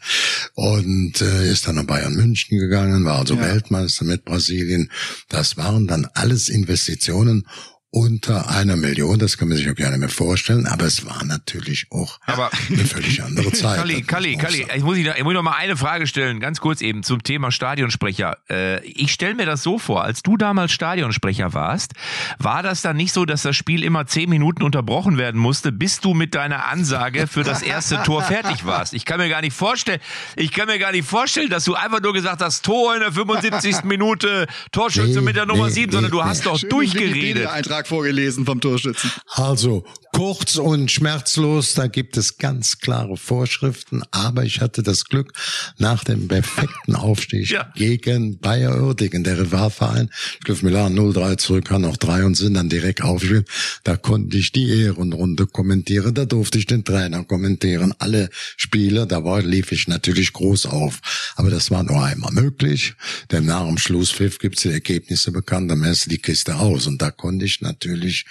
[0.56, 3.44] und äh, ist dann nach Bayern München gegangen war also Ja.
[3.44, 4.92] Weltmeister mit Brasilien.
[5.30, 7.48] Das waren dann alles Investitionen
[7.96, 11.88] unter einer Million, das kann man sich auch gerne mehr vorstellen, aber es war natürlich
[11.92, 13.78] auch Aber- eine völlig andere Zeit.
[13.78, 16.60] Kalli, Kalli, Kalli, ich muss, ich, da, ich muss noch mal eine Frage stellen, ganz
[16.60, 18.38] kurz eben zum Thema Stadionsprecher.
[18.50, 21.94] Äh, ich stelle mir das so vor, als du damals Stadionsprecher warst,
[22.38, 26.02] war das dann nicht so, dass das Spiel immer zehn Minuten unterbrochen werden musste, bis
[26.02, 28.94] du mit deiner Ansage für das erste Tor fertig warst?
[28.94, 30.02] Ich kann mir gar nicht vorstellen,
[30.36, 33.14] ich kann mir gar nicht vorstellen, dass du einfach nur gesagt hast, Tor in der
[33.14, 33.86] 75.
[33.86, 36.52] Minute, Torschütze Nee, mit der Nummer nee, 7, sondern du nee, hast nee.
[36.52, 37.48] doch Schönen durchgeredet.
[37.86, 39.12] Wikipedia-Eintrag vorgelesen vom Torschützen.
[39.28, 45.34] Also kurz und schmerzlos, da gibt es ganz klare Vorschriften, aber ich hatte das Glück,
[45.78, 47.72] nach dem perfekten Aufstieg Ja.
[47.76, 50.10] gegen Bayer Uerdingen, der Rivalverein,
[50.44, 53.50] Cliff Milan 0-3 zurück, kann noch drei und sind dann direkt aufgespielt.
[53.84, 59.24] Da konnte ich die Ehrenrunde kommentieren, da durfte ich den Trainer kommentieren, alle Spiele, da
[59.24, 61.02] war, lief ich natürlich groß auf.
[61.36, 62.94] Aber das war nur einmal möglich,
[63.32, 67.02] denn nach dem Schlusspfiff gibt's die Ergebnisse bekannt, dann messst du die Kiste aus und
[67.02, 68.26] da konnte ich natürlich,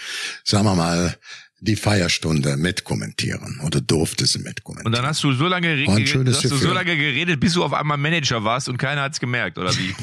[0.45, 1.17] sagen wir mal,
[1.65, 4.87] die Feierstunde mitkommentieren oder durfte sie mitkommentieren.
[4.87, 7.55] Und dann hast du so lange, War ein geredet, hast du so lange geredet, bis
[7.55, 9.95] du auf einmal Manager warst und keiner hat's gemerkt, oder wie?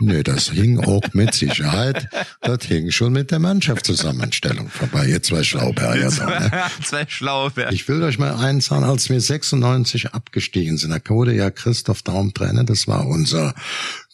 [0.04, 2.08] Nö, das hing auch mit Sicherheit.
[2.42, 5.06] Das hing schon mit der Mannschaftszusammenstellung vorbei.
[5.06, 6.62] Ihr zwei Schlauberger da, ne?
[6.84, 7.72] Zwei schlaue Bär.
[7.72, 12.02] Ich will euch mal eins sagen, als wir 96 abgestiegen sind, da wurde ja Christoph
[12.02, 13.54] Daum Trainer, das war unser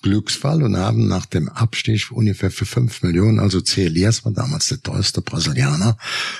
[0.02, 3.86] Glücksfall und haben nach dem Abstieg ungefähr für fünf Millionen, also C.
[3.86, 5.96] Elias war damals der teuerste Brasilianer,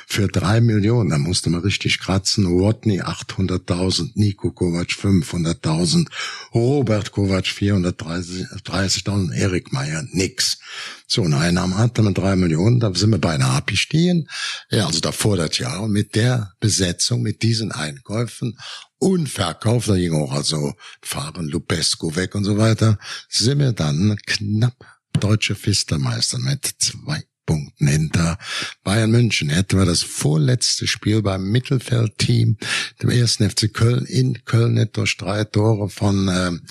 [0.07, 6.09] für drei Millionen, da musste man richtig kratzen, Rodney 800.000, Nico Kovac 500.000,
[6.55, 10.59] Robert Kovac 430.000, Erik Meyer nix.
[11.07, 14.29] So, eine Einnahme hatte man drei Millionen, da sind wir beinahe abgestiegen.
[14.70, 15.83] Ja, also davor das Jahr.
[15.83, 18.57] Und mit der Besetzung, mit diesen Einkäufen
[19.03, 24.17] und Verkauf, da ging auch also Fahren Lupesco weg und so weiter, sind wir dann
[24.27, 24.77] knapp
[25.19, 28.38] deutsche Fistelmeister mit zwei Punkten hinter
[28.85, 29.49] Bayern München.
[29.49, 32.57] Hätten wir das vorletzte Spiel beim Mittelfeldteam,
[33.03, 36.62] dem ersten FC Köln in Köln nicht durch drei Tore von ähm,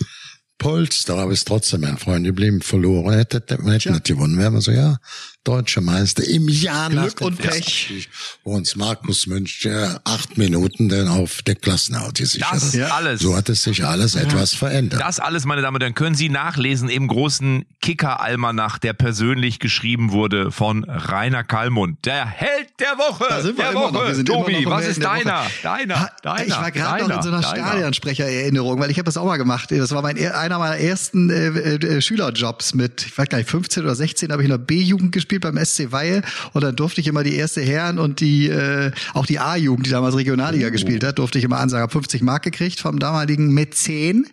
[0.58, 3.15] Polster, aber ist trotzdem ein Freund geblieben, verloren.
[3.15, 4.38] Hätte, hätte man hätte nicht gewonnen.
[4.38, 5.00] Wären wir so, ja,
[5.43, 8.08] deutsche Meister im Jahr nach Glück dem und Pech.
[8.43, 12.91] Wo uns Markus Münch äh, acht Minuten dann auf der Klassenaut gesichert Das hat.
[12.91, 13.21] alles.
[13.21, 15.01] So hat es sich alles etwas verändert.
[15.01, 20.12] Das alles, meine Damen und Herren, können Sie nachlesen im großen Kicker-Almanach, der persönlich geschrieben
[20.12, 22.06] wurde von Rainer Kallmund.
[22.06, 23.25] Der Held der Woche.
[23.27, 23.93] Da sind wir der immer Woche.
[23.93, 24.08] noch.
[24.08, 25.43] Wir sind Tobi, immer noch was ist deiner?
[25.63, 26.45] Deiner, Ha, deiner.
[26.45, 27.67] ich war gerade noch deiner, in so einer deiner.
[27.67, 29.71] Stadionsprechererinnerung, weil ich habe das auch mal gemacht.
[29.71, 33.49] Das war mein er- einer meiner ersten äh, äh, Schülerjobs mit, ich weiß gar nicht,
[33.49, 36.22] 15 oder 16 habe ich in der B-Jugend gespielt beim SC Weihe
[36.54, 39.91] und dann durfte ich immer die erste Herren und die äh, auch die A-Jugend, die
[39.91, 40.72] damals Regionalliga Oh.
[40.72, 44.28] gespielt hat, durfte ich immer ansagen, hab 50 Mark gekriegt vom damaligen Mäzen.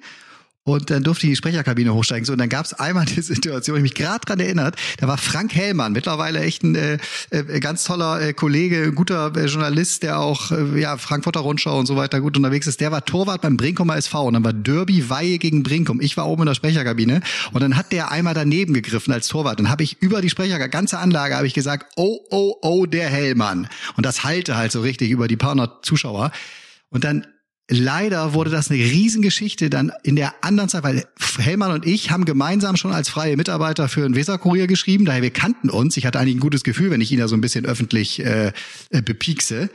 [0.68, 2.26] Und dann durfte ich in die Sprecherkabine hochsteigen.
[2.26, 5.16] So, und dann gab es einmal die Situation, ich mich gerade dran erinnert, da war
[5.16, 6.98] Frank Hellmann, mittlerweile echt ein äh,
[7.30, 11.86] äh, ganz toller äh, Kollege, guter äh, Journalist, der auch äh, ja Frankfurter Rundschau und
[11.86, 12.82] so weiter gut unterwegs ist.
[12.82, 16.02] Der war Torwart beim Brinkumer SV und dann war Derby Weihe gegen Brinkum.
[16.02, 19.58] Ich war oben in der Sprecherkabine und dann hat der einmal daneben gegriffen als Torwart.
[19.58, 23.08] Dann habe ich über die Sprecher, ganze Anlage, habe ich gesagt, oh, oh, oh, der
[23.08, 23.68] Hellmann.
[23.96, 26.30] Und das halte halt so richtig über die paar hundert Zuschauer.
[26.90, 27.26] Und dann
[27.70, 31.04] Leider wurde das eine Riesengeschichte dann in der anderen Zeit, weil
[31.36, 35.30] Hellmann und ich haben gemeinsam schon als freie Mitarbeiter für den Weserkurier geschrieben, daher wir
[35.30, 35.98] kannten uns.
[35.98, 38.52] Ich hatte eigentlich ein gutes Gefühl, wenn ich ihn da so ein bisschen öffentlich äh,
[38.88, 39.68] äh, bepiekse.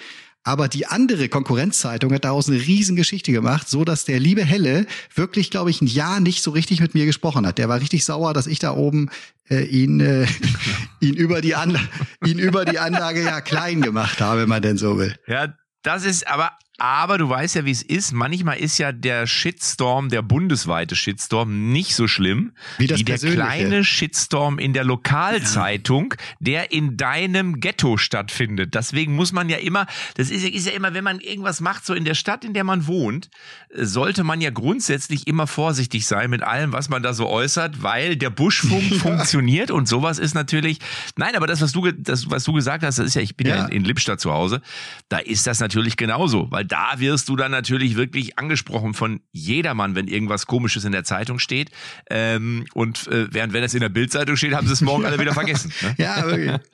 [0.43, 5.51] Aber die andere Konkurrenzzeitung hat daraus eine Riesengeschichte gemacht, so dass der liebe Helle wirklich,
[5.51, 7.59] glaube ich, ein Jahr nicht so richtig mit mir gesprochen hat.
[7.59, 9.09] Der war richtig sauer, dass ich da oben
[9.49, 10.25] äh, ihn äh,
[10.99, 11.87] ihn über die Anlage
[12.25, 15.15] ihn über die Anlage ja klein gemacht habe, wenn man denn so will.
[15.27, 15.53] Ja,
[15.83, 18.11] das ist aber, aber du weißt ja, wie es ist.
[18.13, 23.83] Manchmal ist ja der Shitstorm, der bundesweite Shitstorm, nicht so schlimm Wie das der kleine
[23.83, 28.73] Shitstorm in der Lokalzeitung, der in deinem Ghetto stattfindet.
[28.75, 31.85] Deswegen muss man ja immer, das ist, ja- ist ja immer, wenn man irgendwas macht,
[31.85, 33.29] so in der Stadt, in der man wohnt,
[33.75, 38.15] sollte man ja grundsätzlich immer vorsichtig sein mit allem, was man da so äußert, weil
[38.15, 40.79] der Buschfunk funktioniert und sowas ist natürlich,
[41.17, 43.47] nein, aber das, was du, das, was du gesagt hast, das ist ja, ich bin
[43.47, 43.65] ja, Ja.
[43.65, 44.61] in, in Lippstadt zu Hause,
[45.09, 49.95] da ist das natürlich genauso, weil da wirst du dann natürlich wirklich angesprochen von jedermann,
[49.95, 51.71] wenn irgendwas Komisches in der Zeitung steht.
[52.09, 55.19] Ähm, und äh, während wenn es in der Bildzeitung steht, haben sie es morgen alle
[55.19, 55.71] wieder vergessen.
[55.81, 55.95] Ne?
[55.97, 56.59] Ja, wirklich.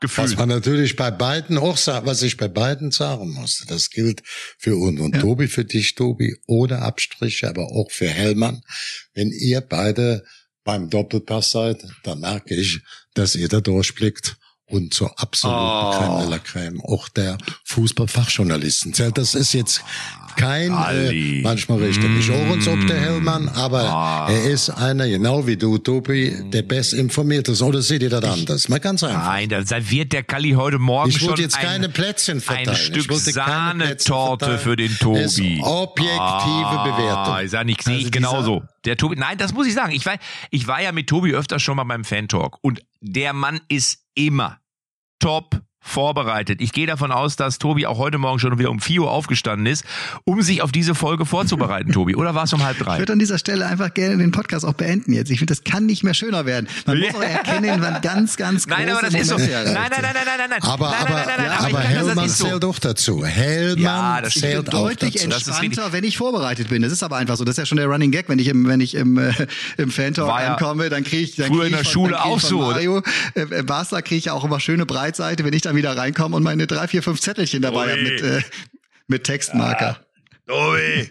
[0.00, 0.24] Gefühl.
[0.24, 4.22] Was man natürlich bei beiden auch sagt, was ich bei beiden sagen musste, das gilt
[4.56, 5.20] für uns und Ja.
[5.20, 8.62] Tobi, für dich, Tobi, ohne Abstriche, aber auch für Hellmann.
[9.14, 10.24] Wenn ihr beide
[10.62, 12.80] beim Doppelpass seid, dann merke ich,
[13.14, 14.36] dass ihr da durchblickt
[14.68, 15.92] und zur absoluten Oh.
[15.92, 19.18] Crème de la Crème auch der Fußballfachjournalisten zählt.
[19.18, 19.82] Das ist jetzt
[20.38, 24.30] kein, äh, manchmal richtet mich auch uns ob der Hellmann, aber Ah.
[24.30, 27.52] er ist einer, genau wie du, Tobi, der bestinformierte.
[27.64, 28.68] Oder seht ihr das anders?
[28.68, 29.26] Mal ganz einfach.
[29.26, 32.68] Nein, da serviert der Kalli heute Morgen Ich schon wollte jetzt ein, keine Plätzchen verteilen.
[32.70, 35.20] ein Stück Sahnetorte für den Tobi.
[35.20, 37.44] Ist objektive ah, Bewertung.
[37.44, 38.62] Ich sag nicht, sehe Also ich genauso.
[38.84, 39.92] Der Tobi, nein, das muss ich sagen.
[39.92, 40.16] Ich war,
[40.50, 44.58] ich war ja mit Tobi öfter schon mal beim Fan-Talk und der Mann ist immer
[45.18, 46.60] top vorbereitet.
[46.60, 49.66] Ich gehe davon aus, dass Tobi auch heute Morgen schon wieder um 4 Uhr aufgestanden
[49.66, 49.84] ist,
[50.24, 52.14] um sich auf diese Folge vorzubereiten, Tobi.
[52.16, 52.98] Oder war es um halb Ich drei?
[52.98, 55.30] würde an dieser Stelle einfach gerne den Podcast auch beenden jetzt.
[55.30, 56.68] Ich finde, das kann nicht mehr schöner werden.
[56.86, 59.36] Man muss auch erkennen, wann ganz, ganz große Nein, aber das ist so.
[59.36, 60.62] Nein, nein, nein, nein, nein, nein, nein.
[60.62, 63.24] Aber, nein, aber, nein, nein, nein, ja, aber, ich Hellmann zählt auch dazu.
[63.24, 65.28] Hellmann Ja, das Ich zählt bin auch deutlich dazu.
[65.28, 66.82] Ist entspannter, wenn ich vorbereitet bin.
[66.82, 67.44] Das ist aber einfach so.
[67.44, 69.32] Das ist ja schon der Running Gag, wenn ich im, wenn ich im, äh,
[69.76, 72.20] im Fan-Talk ankomme, dann kriege ich, dann früher krieg in ich der von, Schule ich
[72.20, 72.58] auch so?
[72.60, 73.02] Mario,
[73.34, 76.42] äh, äh, Barca kriege ich auch immer schöne Breitseite, wenn ich dann wieder reinkomme und
[76.42, 78.42] meine drei, vier, fünf Zettelchen dabei habe mit, äh,
[79.06, 80.00] mit Textmarker.
[80.46, 81.10] Tobi,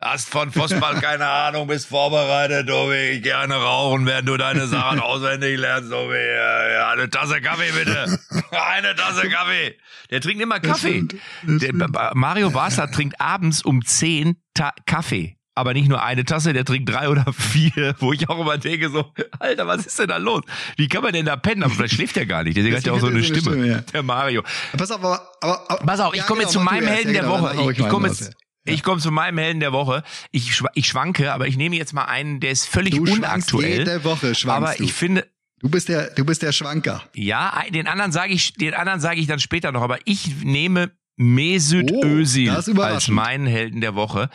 [0.00, 3.16] hast von Fußball keine Ahnung, bist vorbereitet, Tobi.
[3.16, 6.14] Ich gerne rauchen, während du deine Sachen auswendig lernst, Tobi.
[6.14, 8.18] Ja, ja, eine Tasse Kaffee bitte.
[8.50, 9.76] Eine Tasse Kaffee.
[10.10, 11.04] Der trinkt immer Kaffee.
[11.42, 11.72] Der,
[12.14, 15.35] Mario Basler trinkt abends um 10 Ta Kaffee.
[15.56, 18.90] Aber nicht nur eine Tasse, der trinkt drei oder vier, wo ich auch immer denke
[18.90, 20.42] so, Alter, was ist denn da los?
[20.76, 21.62] Wie kann man denn da pennen?
[21.64, 22.56] Aber vielleicht schläft der gar nicht.
[22.56, 23.80] Der hat ja auch so eine er Stimme, Stimme, ja.
[23.80, 24.42] der Mario.
[24.76, 26.86] Pass auf, aber, aber, aber Pass auf, ich ja, komme genau, jetzt zu du meinem
[26.86, 27.72] Helden der genau, Woche.
[27.72, 28.34] Ich, ich komme jetzt,
[28.66, 28.72] ja.
[28.74, 30.02] ich komme zu meinem Helden der Woche.
[30.30, 33.78] Ich, ich schwanke, aber ich nehme jetzt mal einen, der ist völlig Du unaktuell.
[33.78, 34.84] jede Woche, schwankst aber du.
[34.84, 35.26] ich finde,
[35.60, 37.02] Du bist der, du bist der Schwanker.
[37.14, 39.80] ja, den anderen sage ich, den anderen sage ich dann später noch.
[39.80, 44.28] Aber ich nehme Mesut Oh, Özil als meinen Helden der Woche.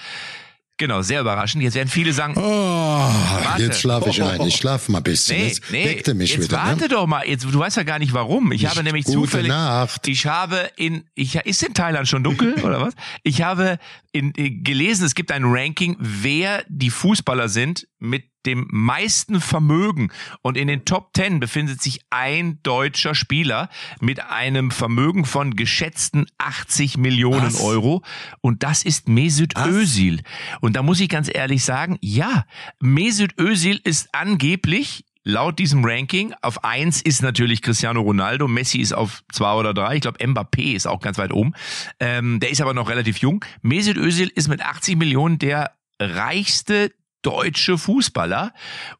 [0.81, 1.61] Genau, sehr überraschend.
[1.61, 3.61] Jetzt werden viele sagen, Oh, Warte.
[3.61, 4.41] jetzt schlafe ich ein.
[4.47, 5.37] Ich schlafe mal ein bisschen.
[5.37, 6.57] Nee, jetzt nee, weckte mich jetzt wieder.
[6.57, 6.87] warte Ne?
[6.89, 7.21] doch mal.
[7.27, 8.51] Jetzt, du weißt ja gar nicht warum.
[8.51, 10.07] Ich, Ich- habe nämlich gute zufällig, Nacht.
[10.07, 12.95] ich habe in, ich, ist in Thailand schon dunkel oder was?
[13.21, 13.77] Ich habe
[14.11, 20.11] in, äh, gelesen, es gibt ein Ranking, wer die Fußballer sind mit dem meisten Vermögen.
[20.41, 23.69] Und in den Top 10 befindet sich ein deutscher Spieler
[23.99, 27.61] mit einem Vermögen von geschätzten 80 Millionen Was?
[27.61, 28.03] Euro.
[28.41, 29.67] Und das ist Mesut Was?
[29.67, 30.23] Özil.
[30.59, 32.45] Und da muss ich ganz ehrlich sagen, ja,
[32.79, 38.93] Mesut Özil ist angeblich Laut diesem Ranking auf eins ist natürlich Cristiano Ronaldo, Messi ist
[38.93, 41.53] auf zwei oder drei, ich glaube Mbappé ist auch ganz weit oben.
[41.99, 43.45] Ähm, der ist aber noch relativ jung.
[43.61, 48.53] Mesut Özil ist mit 80 Millionen der reichste deutsche Fußballer.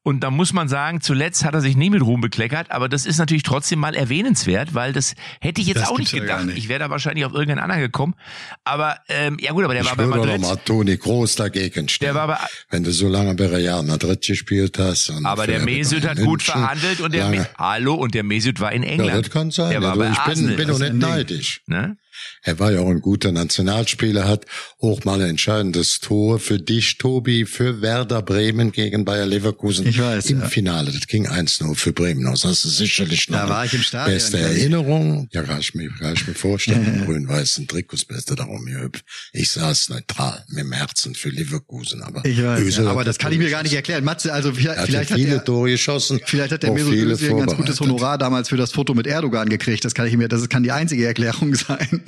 [0.04, 3.06] Und da muss man sagen, zuletzt hat er sich nie mit Ruhm bekleckert, aber das
[3.06, 6.46] ist natürlich trotzdem mal erwähnenswert, weil das hätte ich jetzt Das auch nicht ja gedacht.
[6.46, 6.58] nicht.
[6.58, 8.16] Ich wäre da wahrscheinlich auf irgendeinen anderen gekommen.
[8.64, 10.42] Aber ähm, ja gut, aber der Ich war bei würde doch Madrid.
[10.42, 12.14] mal Toni Groß dagegen stellen.
[12.14, 12.38] Der war bei,
[12.70, 15.10] wenn du so lange bei Real Madrid gespielt hast.
[15.10, 17.38] Und aber der Mesut hat München gut verhandelt und der lange.
[17.38, 19.26] Me Hallo und der Mesut war in Ja, England.
[19.26, 19.72] das kann sein.
[19.72, 20.56] Der war Also bei ich bin, Arsenal.
[20.56, 21.62] bin Das doch nicht neidisch.
[21.68, 21.98] ne?
[22.44, 24.46] Er war ja auch ein guter Nationalspieler, hat
[24.80, 30.00] auch mal ein entscheidendes Tor für dich, Tobi, für Werder Bremen gegen Bayer Leverkusen Ich
[30.00, 30.48] weiß, im ja.
[30.48, 30.92] Finale.
[30.92, 32.42] Das ging 1-0 für Bremen aus.
[32.42, 34.38] Das ist sicherlich noch Da war ich im Stadion, beste.
[34.40, 35.30] Erinnerung.
[35.32, 37.04] Ja, kann ich mir, kann ich mir vorstellen.
[37.06, 39.04] Grün-weißen Trikots beste darum hier hüpft.
[39.34, 42.02] Ich saß neutral mit dem Herzen für Leverkusen.
[42.02, 44.04] Aber Ich weiß, ja, aber das kann ich mir gar nicht erklären.
[44.04, 46.20] Matze, also vielleicht, Er hat vielleicht hat viele der, Tore geschossen.
[46.26, 47.80] Vielleicht hat der Mesut Özil ein ganz gutes.
[47.80, 49.86] Honorar damals für das Foto mit Erdogan gekriegt.
[49.86, 52.04] Das kann ich mir, das kann die einzige Erklärung sein.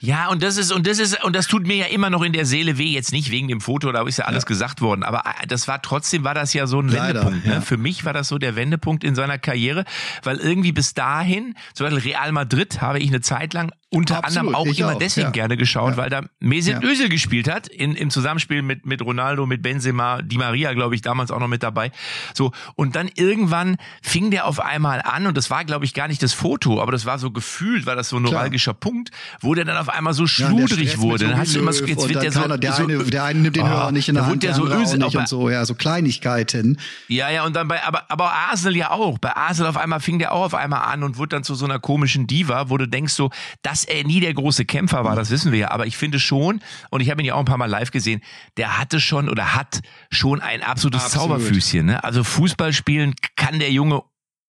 [0.00, 2.32] Ja, und das ist, und das ist, und das tut mir ja immer noch in
[2.32, 5.24] der Seele weh, jetzt nicht wegen dem Foto, da ist ja alles gesagt worden, aber
[5.26, 7.46] äh, das war trotzdem, war das ja so ein Leider, Wendepunkt.
[7.46, 7.52] Ne?
[7.54, 7.60] ja.
[7.60, 9.84] Für mich war das so der Wendepunkt in seiner Karriere,
[10.22, 14.48] weil irgendwie bis dahin, zum Beispiel Real Madrid habe ich eine Zeit lang unter Absolut,
[14.48, 15.30] anderem auch immer auch, deswegen ja.
[15.32, 15.96] gerne geschaut, Ja.
[15.96, 16.82] weil da Mesut Ja.
[16.82, 21.00] Özil gespielt hat, in, im Zusammenspiel mit, mit Ronaldo, mit Benzema, Di Maria, glaube ich,
[21.00, 21.90] damals auch noch mit dabei.
[22.34, 26.06] So, und dann irgendwann fing der auf einmal an, und das war, glaube ich, gar
[26.06, 29.54] nicht das Foto, aber das war so gefühlt, war das so ein neuralgischer Punkt, wo
[29.54, 31.26] der dann auf einmal so schludrig wurde.
[31.28, 33.40] Dann hast du immer so, jetzt wird der so, keiner, der, so eine, der eine
[33.40, 35.28] nimmt den Ah, Hörer nicht in der Hand, der der so Özil, nicht bei- und
[35.28, 36.78] so, ja, so Kleinigkeiten.
[37.08, 39.18] Ja, ja, und dann bei, aber, aber Arsenal ja auch.
[39.18, 41.64] Bei Arsenal auf einmal fing der auch auf einmal an und wurde dann zu so
[41.64, 43.30] einer komischen Diva, wo du denkst so,
[43.78, 45.70] dass er nie der große Kämpfer war, das wissen wir ja.
[45.70, 46.60] Aber ich finde schon,
[46.90, 48.22] und ich habe ihn ja auch ein paar Mal live gesehen,
[48.56, 51.38] der hatte schon oder hat schon ein absolutes Absolut.
[51.38, 51.86] Zauberfüßchen.
[51.86, 52.02] Ne?
[52.02, 54.02] Also Fußball spielen kann der Junge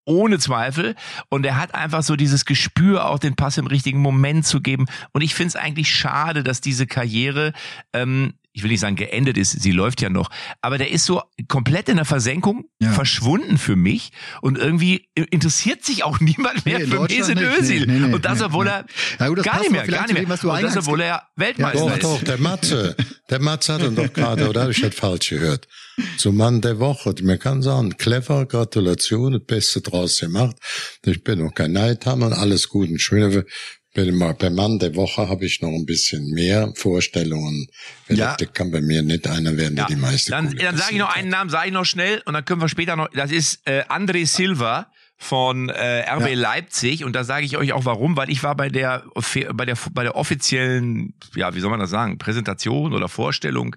[0.05, 0.95] ohne Zweifel.
[1.29, 4.87] Und er hat einfach so dieses Gespür, auch den Pass im richtigen Moment zu geben.
[5.11, 7.53] Und ich finde es eigentlich schade, dass diese Karriere
[7.93, 10.29] ähm, ich will nicht sagen geendet ist, sie läuft ja noch,
[10.61, 12.91] aber der ist so komplett in der Versenkung Ja.
[12.91, 17.59] verschwunden für mich und irgendwie interessiert sich auch niemand mehr Nee, für Mesut nicht.
[17.59, 17.85] Özil.
[17.85, 18.71] Nee, nee, nee, und das, obwohl nee.
[18.71, 18.85] er
[19.19, 20.29] Ja, gut, das gar nicht mehr, gar nicht dem, mehr.
[20.29, 22.03] was du und das, obwohl er Weltmeister Doch, ist.
[22.03, 22.95] doch, der Matze.
[23.29, 25.67] Der Matze hat ihn doch gerade, oder habe ich das falsch gehört?
[26.17, 27.13] Zum Mann der Woche.
[27.21, 30.55] Mir kann sagen, clever, Gratulation, das Beste draus gemacht.
[31.05, 32.99] Ich bin noch kein Neidhammer alles gut und
[34.05, 37.67] beim Mann der Woche habe ich noch ein bisschen mehr Vorstellungen.
[38.07, 38.35] Ja.
[38.37, 40.99] Das kann bei mir nicht einer werden, der Ja, die meiste dann, dann sage ich
[40.99, 43.61] noch einen Namen, sage ich noch schnell und dann können wir später noch, das ist
[43.65, 48.29] äh, André Silva von äh, RB Leipzig und da sage ich euch auch warum, weil
[48.29, 49.03] ich war bei der
[49.53, 53.75] bei der bei der offiziellen, ja, wie soll man das sagen, Präsentation oder Vorstellung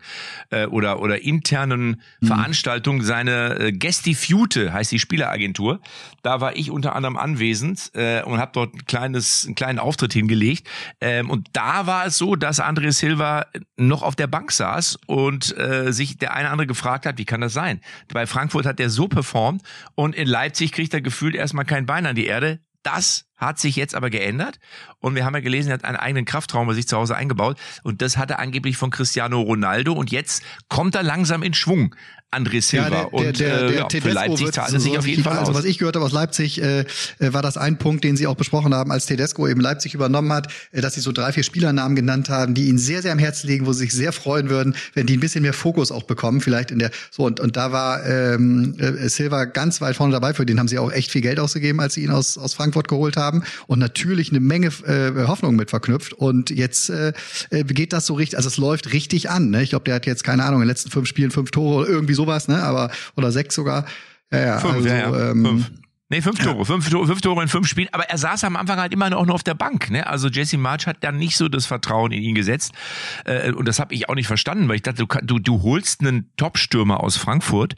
[0.51, 2.27] äh, oder oder internen Mhm.
[2.27, 5.81] Veranstaltung seine äh, Gestifute heißt die Spieleragentur.
[6.23, 10.13] Da war ich unter anderem anwesend äh, und habe dort ein kleines einen kleinen Auftritt
[10.13, 10.69] hingelegt
[11.01, 15.57] ähm, und da war es so, dass André Silva noch auf der Bank saß und
[15.59, 17.81] äh, sich der eine oder andere gefragt hat, wie kann das sein?
[18.13, 19.63] Bei Frankfurt hat er so performt
[19.97, 22.61] und in Leipzig kriegt er gefühlt erstmal kein Bein an die Erde.
[22.83, 24.59] Das hat sich jetzt aber geändert.
[24.99, 27.59] Und wir haben ja gelesen, er hat einen eigenen Kraftraum bei sich zu Hause eingebaut.
[27.83, 29.92] Und das hat er angeblich von Cristiano Ronaldo.
[29.92, 31.95] Und jetzt kommt er langsam in Schwung,
[32.33, 35.53] André Silva und äh, ja, für Tedesco Leipzig zahlt es sich auf jeden Fall Also
[35.53, 35.59] aus.
[35.59, 36.85] was ich gehört habe aus Leipzig, äh, äh,
[37.18, 40.49] war das ein Punkt, den Sie auch besprochen haben, als Tedesco eben Leipzig übernommen hat,
[40.73, 43.49] äh, dass Sie so drei, vier Spielernamen genannt haben, die Ihnen sehr, sehr am Herzen
[43.49, 46.40] liegen, wo Sie sich sehr freuen würden, wenn die ein bisschen mehr Fokus auch bekommen,
[46.40, 50.33] vielleicht in der so und und da war ähm, äh, Silva ganz weit vorne dabei.
[50.33, 52.88] Für den haben Sie auch echt viel Geld ausgegeben, als Sie ihn aus aus Frankfurt
[52.88, 56.14] geholt haben und natürlich eine Menge äh, Hoffnung mit verknüpft.
[56.14, 57.12] Und jetzt äh,
[57.51, 59.51] äh, geht das so richtig, also es läuft richtig an.
[59.51, 59.62] Ne?
[59.62, 61.88] Ich glaube, der hat jetzt keine Ahnung in den letzten fünf Spielen fünf Tore oder
[61.88, 62.63] irgendwie sowas, ne?
[62.63, 63.85] Aber oder sechs sogar.
[64.31, 65.31] Ja, ja, Fünf, also, ja, ja.
[65.31, 65.71] Ähm, fünf.
[66.12, 66.66] Nee, fünf Tore.
[66.66, 67.07] Fünf, Tore.
[67.07, 67.88] fünf Tore in fünf Spielen.
[67.92, 69.90] Aber er saß am Anfang halt immer noch nur auf der Bank.
[69.90, 70.07] Ne?
[70.07, 72.72] Also Jesse March hat dann nicht so das Vertrauen in ihn gesetzt.
[73.25, 76.03] Äh, und das habe ich auch nicht verstanden, weil ich dachte, du, du, du holst
[76.03, 77.77] einen Top-Stürmer aus Frankfurt,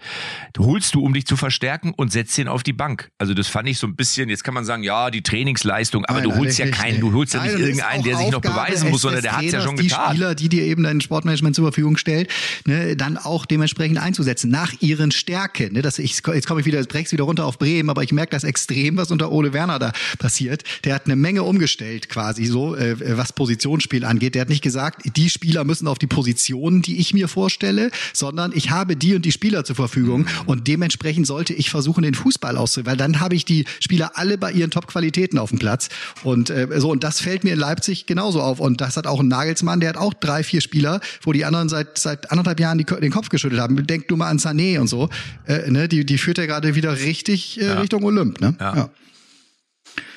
[0.53, 3.13] du holst du, um dich zu verstärken und setzt ihn auf die Bank.
[3.19, 6.19] Also das fand ich so ein bisschen, jetzt kann man sagen, ja, die Trainingsleistung, aber
[6.19, 8.91] Nein, du holst ja keinen, du holst ja nicht es irgendeinen, der sich noch beweisen
[8.91, 10.11] muss, sondern der hat's ja Trainers, schon die getan.
[10.11, 12.29] Spieler, die dir eben dein Sportmanagement zur Verfügung stellt,
[12.67, 15.75] ne, dann auch dementsprechend einzusetzen, nach ihren Stärken.
[15.75, 18.11] Ne, dass ich, jetzt komme ich wieder, jetzt brech's wieder runter auf Bremen, aber ich
[18.11, 20.63] merke das extrem, was unter Ole Werner da passiert.
[20.85, 24.35] Der hat eine Menge umgestellt quasi so, äh, was Positionsspiel angeht.
[24.35, 28.53] Der hat nicht gesagt, die Spieler müssen auf die Positionen, die ich mir vorstelle, sondern
[28.55, 32.57] ich habe die und die Spieler zur Verfügung und dementsprechend sollte ich versuchen, den Fußball
[32.57, 35.89] auszuwählen, weil dann habe ich die Spieler alle bei ihren Top-Qualitäten auf dem Platz
[36.23, 39.21] und äh, so und das fällt mir in Leipzig genauso auf und das hat auch
[39.21, 42.79] ein Nagelsmann, der hat auch drei, vier Spieler, wo die anderen seit seit anderthalb Jahren
[42.79, 43.87] die, den Kopf geschüttelt haben.
[43.87, 45.09] Denk nur mal an Sané und so,
[45.47, 48.57] äh, ne, die die führt er gerade wieder richtig äh, Richtung Olymp, ne?
[48.61, 48.91] Ja.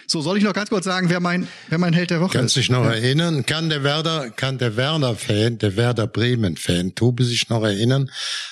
[0.10, 2.56] So, soll ich noch ganz kurz sagen, wer mein, wer mein Held der Woche Kannst
[2.56, 2.64] ist?
[2.64, 3.46] dich noch erinnern?
[3.46, 8.10] Kann der Werder, kann der Werder-Fan, der Werder Bremen-Fan, Tobi sich noch erinnern,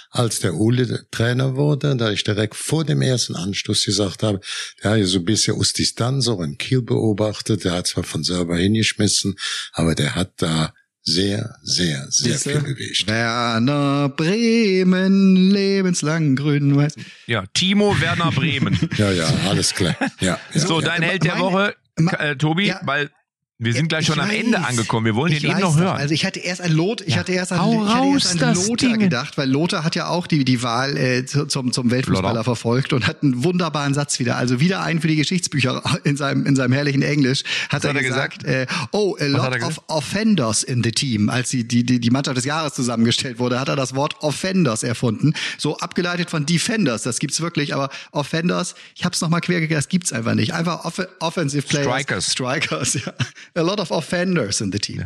[0.10, 4.42] als der Ule Trainer wurde, da ich direkt vor dem ersten Anstoß gesagt habe,
[4.84, 8.04] der hat ja so ein bisschen aus Distanz auch in Kiel beobachtet, der hat zwar
[8.04, 9.36] von selber hingeschmissen,
[9.72, 10.74] aber der hat da
[11.06, 12.50] sehr, sehr, sehr Siehste?
[12.52, 13.08] viel bewegt.
[13.08, 16.96] Werner Bremen, lebenslang grün-weiß.
[17.28, 18.78] Ja, Timo Werner Bremen.
[18.98, 19.96] Ja, ja, alles klar.
[20.20, 20.60] Ja, ja.
[20.60, 21.76] So, dein Held der meine- Woche,
[22.20, 22.80] äh, Tobi, Ja.
[22.84, 23.10] weil
[23.58, 24.36] wir sind gleich Ich schon am weiß.
[24.38, 25.06] Ende angekommen.
[25.06, 25.96] Wir wollen den eben noch hören.
[25.96, 28.44] Also ich hatte erst an Lot, ich hatte erst an, Hau ich hatte raus, erst
[28.44, 29.00] an Lothar Ding.
[29.00, 32.44] gedacht, weil Lothar hat ja auch die, die Wahl äh, zu- zum, zum Weltfußballer Lothar.
[32.44, 34.36] verfolgt und hat einen wunderbaren Satz wieder.
[34.36, 37.44] Also wieder einen für die Geschichtsbücher in seinem, in seinem herrlichen Englisch.
[37.70, 41.30] Hat er hat er gesagt, Äh, oh, a lot of offenders in the team.
[41.30, 44.84] Als die, die, die, die Mannschaft des Jahres zusammengestellt wurde, hat er das Wort offenders
[44.84, 45.34] erfunden.
[45.58, 47.04] So abgeleitet von defenders.
[47.04, 50.54] Das gibt's wirklich, aber offenders, ich hab's nochmal quer das gibt's einfach nicht.
[50.54, 51.86] Einfach off offensive players.
[51.86, 52.32] Strikers.
[52.32, 53.13] Strikers, ja.
[53.56, 55.06] A lot of offenders in the team.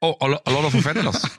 [0.00, 1.22] Oh, a lo- a lot of offenders.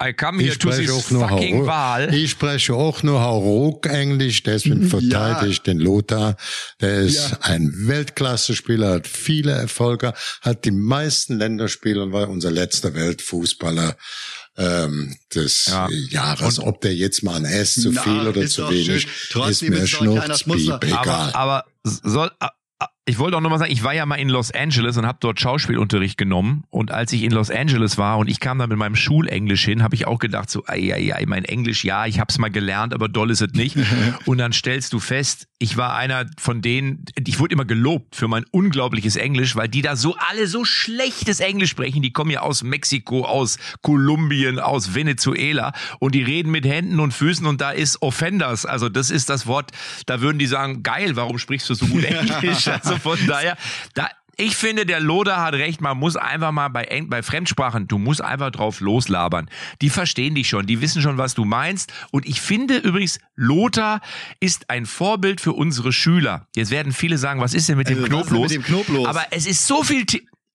[0.00, 1.66] I, come here Ich to this auch nur fucking.
[1.66, 2.14] Wahl.
[2.14, 6.36] Ich spreche auch nur Hauruck Englisch, deswegen verteidige ich den Lothar.
[6.80, 7.38] Der ist Ja.
[7.40, 13.96] ein Weltklasse-Spieler, hat viele Erfolge, hat die meisten Länderspiele und war unser letzter Weltfußballer
[14.58, 15.88] ähm, des Ja.
[15.90, 16.60] Jahres.
[16.60, 19.08] Ob der jetzt mal ein S zu Na, viel oder zu wenig,
[19.48, 19.86] ist mir.
[19.88, 21.30] Schnurzpiep, egal.
[21.32, 22.30] Aber, aber soll,
[23.06, 25.18] ich wollte auch noch mal sagen, ich war ja mal in Los Angeles und habe
[25.20, 26.64] dort Schauspielunterricht genommen.
[26.70, 29.82] Und als ich in Los Angeles war und ich kam da mit meinem Schulenglisch hin,
[29.82, 32.94] habe ich auch gedacht, so, ei, ei, ei, mein Englisch, ja, ich hab's mal gelernt,
[32.94, 33.76] aber doll ist es nicht.
[34.24, 38.28] und dann stellst du fest, ich war einer von denen, ich wurde immer gelobt für
[38.28, 42.02] mein unglaubliches Englisch, weil die da so alle so schlechtes Englisch sprechen.
[42.02, 47.14] Die kommen ja aus Mexiko, aus Kolumbien, aus Venezuela und die reden mit Händen und
[47.14, 48.66] Füßen und da ist Offenders.
[48.66, 49.70] Also das ist das Wort,
[50.04, 52.68] da würden die sagen, geil, warum sprichst du so gut Englisch?
[52.68, 53.56] Also von daher,
[53.94, 55.80] da, ich finde, der Loder hat recht.
[55.80, 59.48] Man muss einfach mal bei, bei Fremdsprachen, du musst einfach drauf loslabern.
[59.80, 61.92] Die verstehen dich schon, die wissen schon, was du meinst.
[62.10, 64.00] Und ich finde übrigens, Lothar
[64.40, 66.46] ist ein Vorbild für unsere Schüler.
[66.54, 68.52] Jetzt werden viele sagen, was ist denn mit dem Also, was ist Knob denn los?
[68.52, 69.08] mit dem Knob los?
[69.08, 70.04] Aber es ist so viel.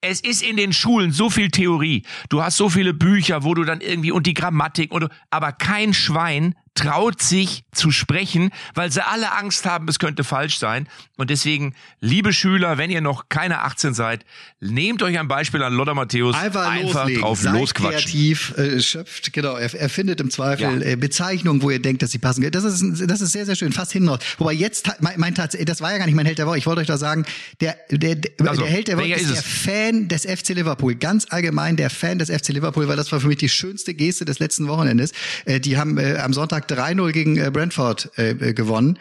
[0.01, 2.03] Es ist in den Schulen so viel Theorie.
[2.29, 5.93] Du hast so viele Bücher, wo du dann irgendwie und die Grammatik und aber kein
[5.93, 10.87] Schwein traut sich zu sprechen, weil sie alle Angst haben, es könnte falsch sein.
[11.17, 14.25] Und deswegen, liebe Schüler, wenn ihr noch keine 18 seid,
[14.59, 16.35] nehmt euch ein Beispiel an Lothar Matthäus.
[16.35, 17.21] Einfach, loslegen.
[17.21, 17.99] drauf Seid losquatschen.
[18.11, 20.91] kreativ, äh, schöpft, genau, er, er findet im Zweifel Ja.
[20.91, 22.49] äh, Bezeichnungen, wo ihr denkt, dass sie passen.
[22.51, 24.19] Das ist, das ist sehr, sehr schön, fast hinten raus.
[24.37, 26.57] Wobei jetzt, mein, mein das war ja gar nicht mein Held der Woche.
[26.57, 27.25] Ich wollte euch da sagen,
[27.61, 29.43] der, der, der, Also, der Held der Woche ist, ist der?
[29.43, 30.95] Fan des FC Liverpool.
[30.95, 34.25] Ganz allgemein der Fan des FC Liverpool, weil das war für mich die schönste Geste
[34.25, 35.11] des letzten Wochenendes.
[35.45, 38.99] Äh, die haben äh, am Sonntag 3-0 gegen äh, Brentford äh, äh, gewonnen.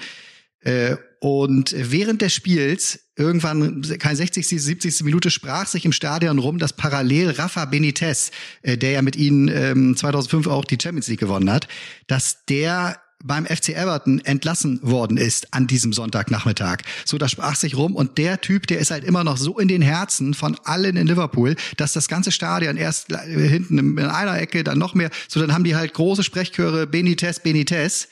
[0.60, 5.02] Äh, und während des Spiels, irgendwann, keine 60., 70.
[5.02, 8.30] Minute, sprach sich im Stadion rum, dass parallel Rafa Benitez,
[8.62, 11.66] äh, der ja mit ihnen ähm, 2005 auch die Champions League gewonnen hat,
[12.06, 16.78] dass der beim FC Everton entlassen worden ist an diesem Sonntagnachmittag.
[17.04, 19.68] So, da sprach sich rum und der Typ, der ist halt immer noch so in
[19.68, 24.62] den Herzen von allen in Liverpool, dass das ganze Stadion erst hinten in einer Ecke,
[24.62, 28.08] dann noch mehr, so dann haben die halt große Sprechchöre Benitez, Benitez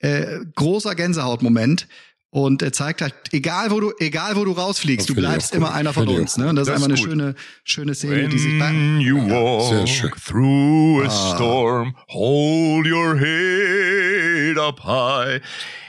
[0.00, 1.86] äh, großer Gänsehautmoment
[2.30, 5.76] und er zeigt halt, egal wo du, egal wo du rausfliegst, du bleibst immer gut.
[5.76, 6.36] einer von uns.
[6.36, 6.48] Ne?
[6.48, 9.18] Und das, Das ist einfach ist eine schöne, schöne Szene, die sich bei, When you
[9.20, 10.10] sehr walk schön.
[10.26, 11.34] through a Ah.
[11.34, 15.40] storm, hold your head up high.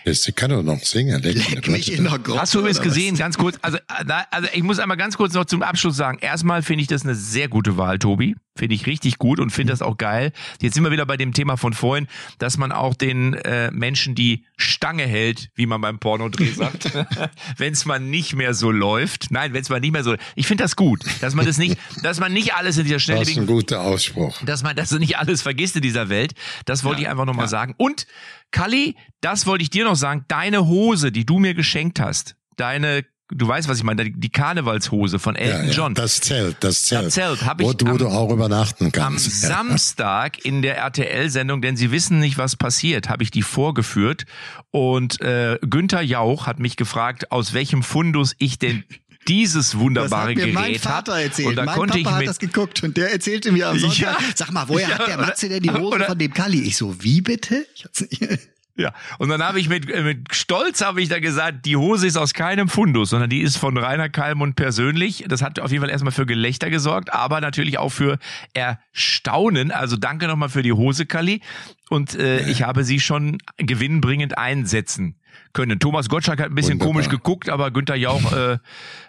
[0.06, 1.22] Das, die kann doch noch singen.
[1.22, 2.42] Leck mich in der Grotte.
[2.42, 2.84] Hast du übrigens was?
[2.84, 6.18] gesehen, ganz kurz, also, äh, also ich muss einmal ganz kurz noch zum Abschluss sagen.
[6.22, 8.36] Erstmal finde ich das eine sehr gute Wahl, Tobi.
[8.58, 10.34] Finde ich richtig gut und finde das auch geil.
[10.62, 14.14] Jetzt sind wir wieder bei dem Thema von vorhin, dass man auch den äh, Menschen
[14.14, 16.92] die Stange hält, wie man beim Pornodreh sagt,
[17.58, 19.32] wenn es mal nicht mehr so läuft.
[19.32, 20.16] Nein, wenn es mal nicht mehr so.
[20.36, 23.30] Ich finde das gut, dass man das nicht, dass man nicht alles in dieser Das
[23.30, 24.42] ist ein guter Ausspruch.
[24.44, 26.34] dass man das nicht alles vergisst in dieser Welt.
[26.66, 27.74] Das wollte ich einfach nochmal sagen.
[27.78, 28.06] Und
[28.52, 30.26] Kalli, das wollte ich dir noch sagen.
[30.28, 35.20] Deine Hose, die du mir geschenkt hast, deine, du weißt, was ich meine, die Karnevalshose
[35.20, 35.94] von Elton Ja, ja, John.
[35.96, 37.06] Das Zelt, das Zelt.
[37.08, 39.44] Das Zelt hab ich wo, wo am- du auch übernachten Am kannst.
[39.44, 39.50] Ja.
[39.50, 44.26] Samstag in der RTL-Sendung, denn sie wissen nicht, was passiert, habe ich die vorgeführt.
[44.72, 48.84] Und äh, Günther Jauch hat mich gefragt, aus welchem Fundus ich denn
[49.28, 51.48] dieses Das wunderbare hat mir Gerät mein Vater erzählt.
[51.50, 53.78] Und da mein konnte Papa ich hat mit das geguckt und der erzählte mir am
[53.80, 54.18] Sonntag, Ja.
[54.36, 56.62] sag mal, woher Ja, hat der Matze denn die Hose von dem Kalli?
[56.62, 57.66] Ich so, wie bitte?
[57.76, 58.22] Ich hab's nicht-
[58.78, 62.08] Ja, und dann habe ich mit, äh, mit Stolz habe ich da gesagt, die Hose
[62.08, 65.26] ist aus keinem Fundus, sondern die ist von Rainer Kallmund persönlich.
[65.28, 68.18] Das hat auf jeden Fall erstmal für Gelächter gesorgt, aber natürlich auch für
[68.54, 69.72] Erstaunen.
[69.72, 71.42] Also danke nochmal für die Hose, Kalli.
[71.90, 75.16] Und äh, ich habe sie schon gewinnbringend einsetzen
[75.54, 75.80] können.
[75.80, 76.94] Thomas Gottschalk hat ein bisschen Wunderbar.
[76.94, 78.58] komisch geguckt, aber Günther Jauch äh,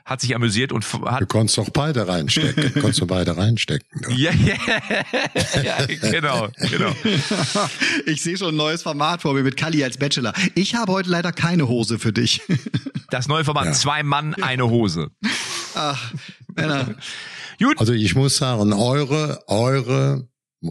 [0.04, 2.72] hat sich amüsiert und f- Du hat konntest doch beide reinstecken.
[2.80, 4.02] konntest du beide reinstecken.
[4.02, 4.10] du.
[4.12, 4.54] ja, ja,
[5.62, 6.92] ja, genau, genau.
[8.06, 10.32] Ich sehe schon ein neues Format vor mir mit Kalli als Bachelor.
[10.54, 12.40] Ich habe heute leider keine Hose für dich.
[13.10, 13.72] Das neue Format, Ja.
[13.72, 15.10] zwei Mann, eine Hose.
[15.74, 16.12] Ach,
[16.54, 16.94] Männer.
[17.58, 20.28] Gut, Also ich muss sagen, eure, eure,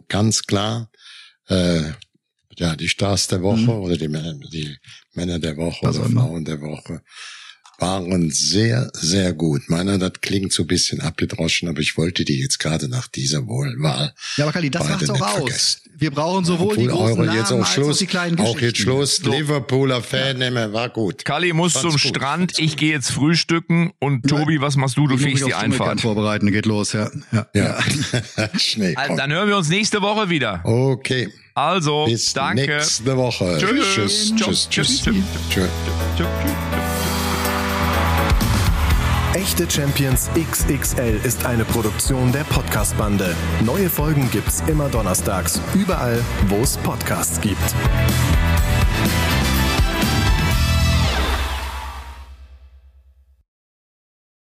[0.09, 0.89] ganz klar,
[1.47, 1.83] äh,
[2.61, 4.75] ja, die Stars der Woche oder die Männer, die
[5.13, 6.09] Männer der Woche Was oder.
[6.09, 7.01] Frauen der Woche
[7.79, 9.63] waren sehr, sehr gut.
[9.67, 13.47] Meiner, das klingt so ein bisschen abgedroschen, aber ich wollte die jetzt gerade nach dieser
[13.47, 14.13] Wohl- Wahl.
[14.37, 15.33] Ja, aber Kalli, das macht's auch nicht aus.
[15.33, 15.81] vergessen.
[15.97, 18.49] Wir brauchen sowohl die Obwohl großen Namen jetzt auch als auch Schluss, die kleinen auch
[18.59, 18.81] jetzt Geschichten.
[18.83, 21.25] Schluss, Liverpooler Fan nehmen, war gut.
[21.25, 24.97] Kalli muss Fand's zum gut, Strand, fand's ich gehe jetzt frühstücken und Tobi, was machst
[24.97, 25.07] du?
[25.07, 26.01] Du Ich muss fegst mich die Einfahrt.
[26.01, 27.09] vorbereiten, geht los, ja.
[27.31, 27.47] ja.
[27.55, 27.79] Ja,
[28.59, 28.95] Schnee.
[28.95, 30.61] Also, dann hören wir uns nächste Woche wieder.
[30.65, 32.61] Okay, Also, bis danke.
[32.77, 33.57] nächste Woche.
[33.59, 33.93] Tschüss.
[33.93, 35.03] Tschüss, tschüss, tschüss.
[35.03, 35.69] Tschüss.
[36.17, 36.27] tschüss.
[39.33, 43.35] Echte Champions XXL ist eine Produktion der Podcast-Bande.
[43.65, 47.57] Neue Folgen gibt's immer donnerstags, überall, wo es Podcasts gibt.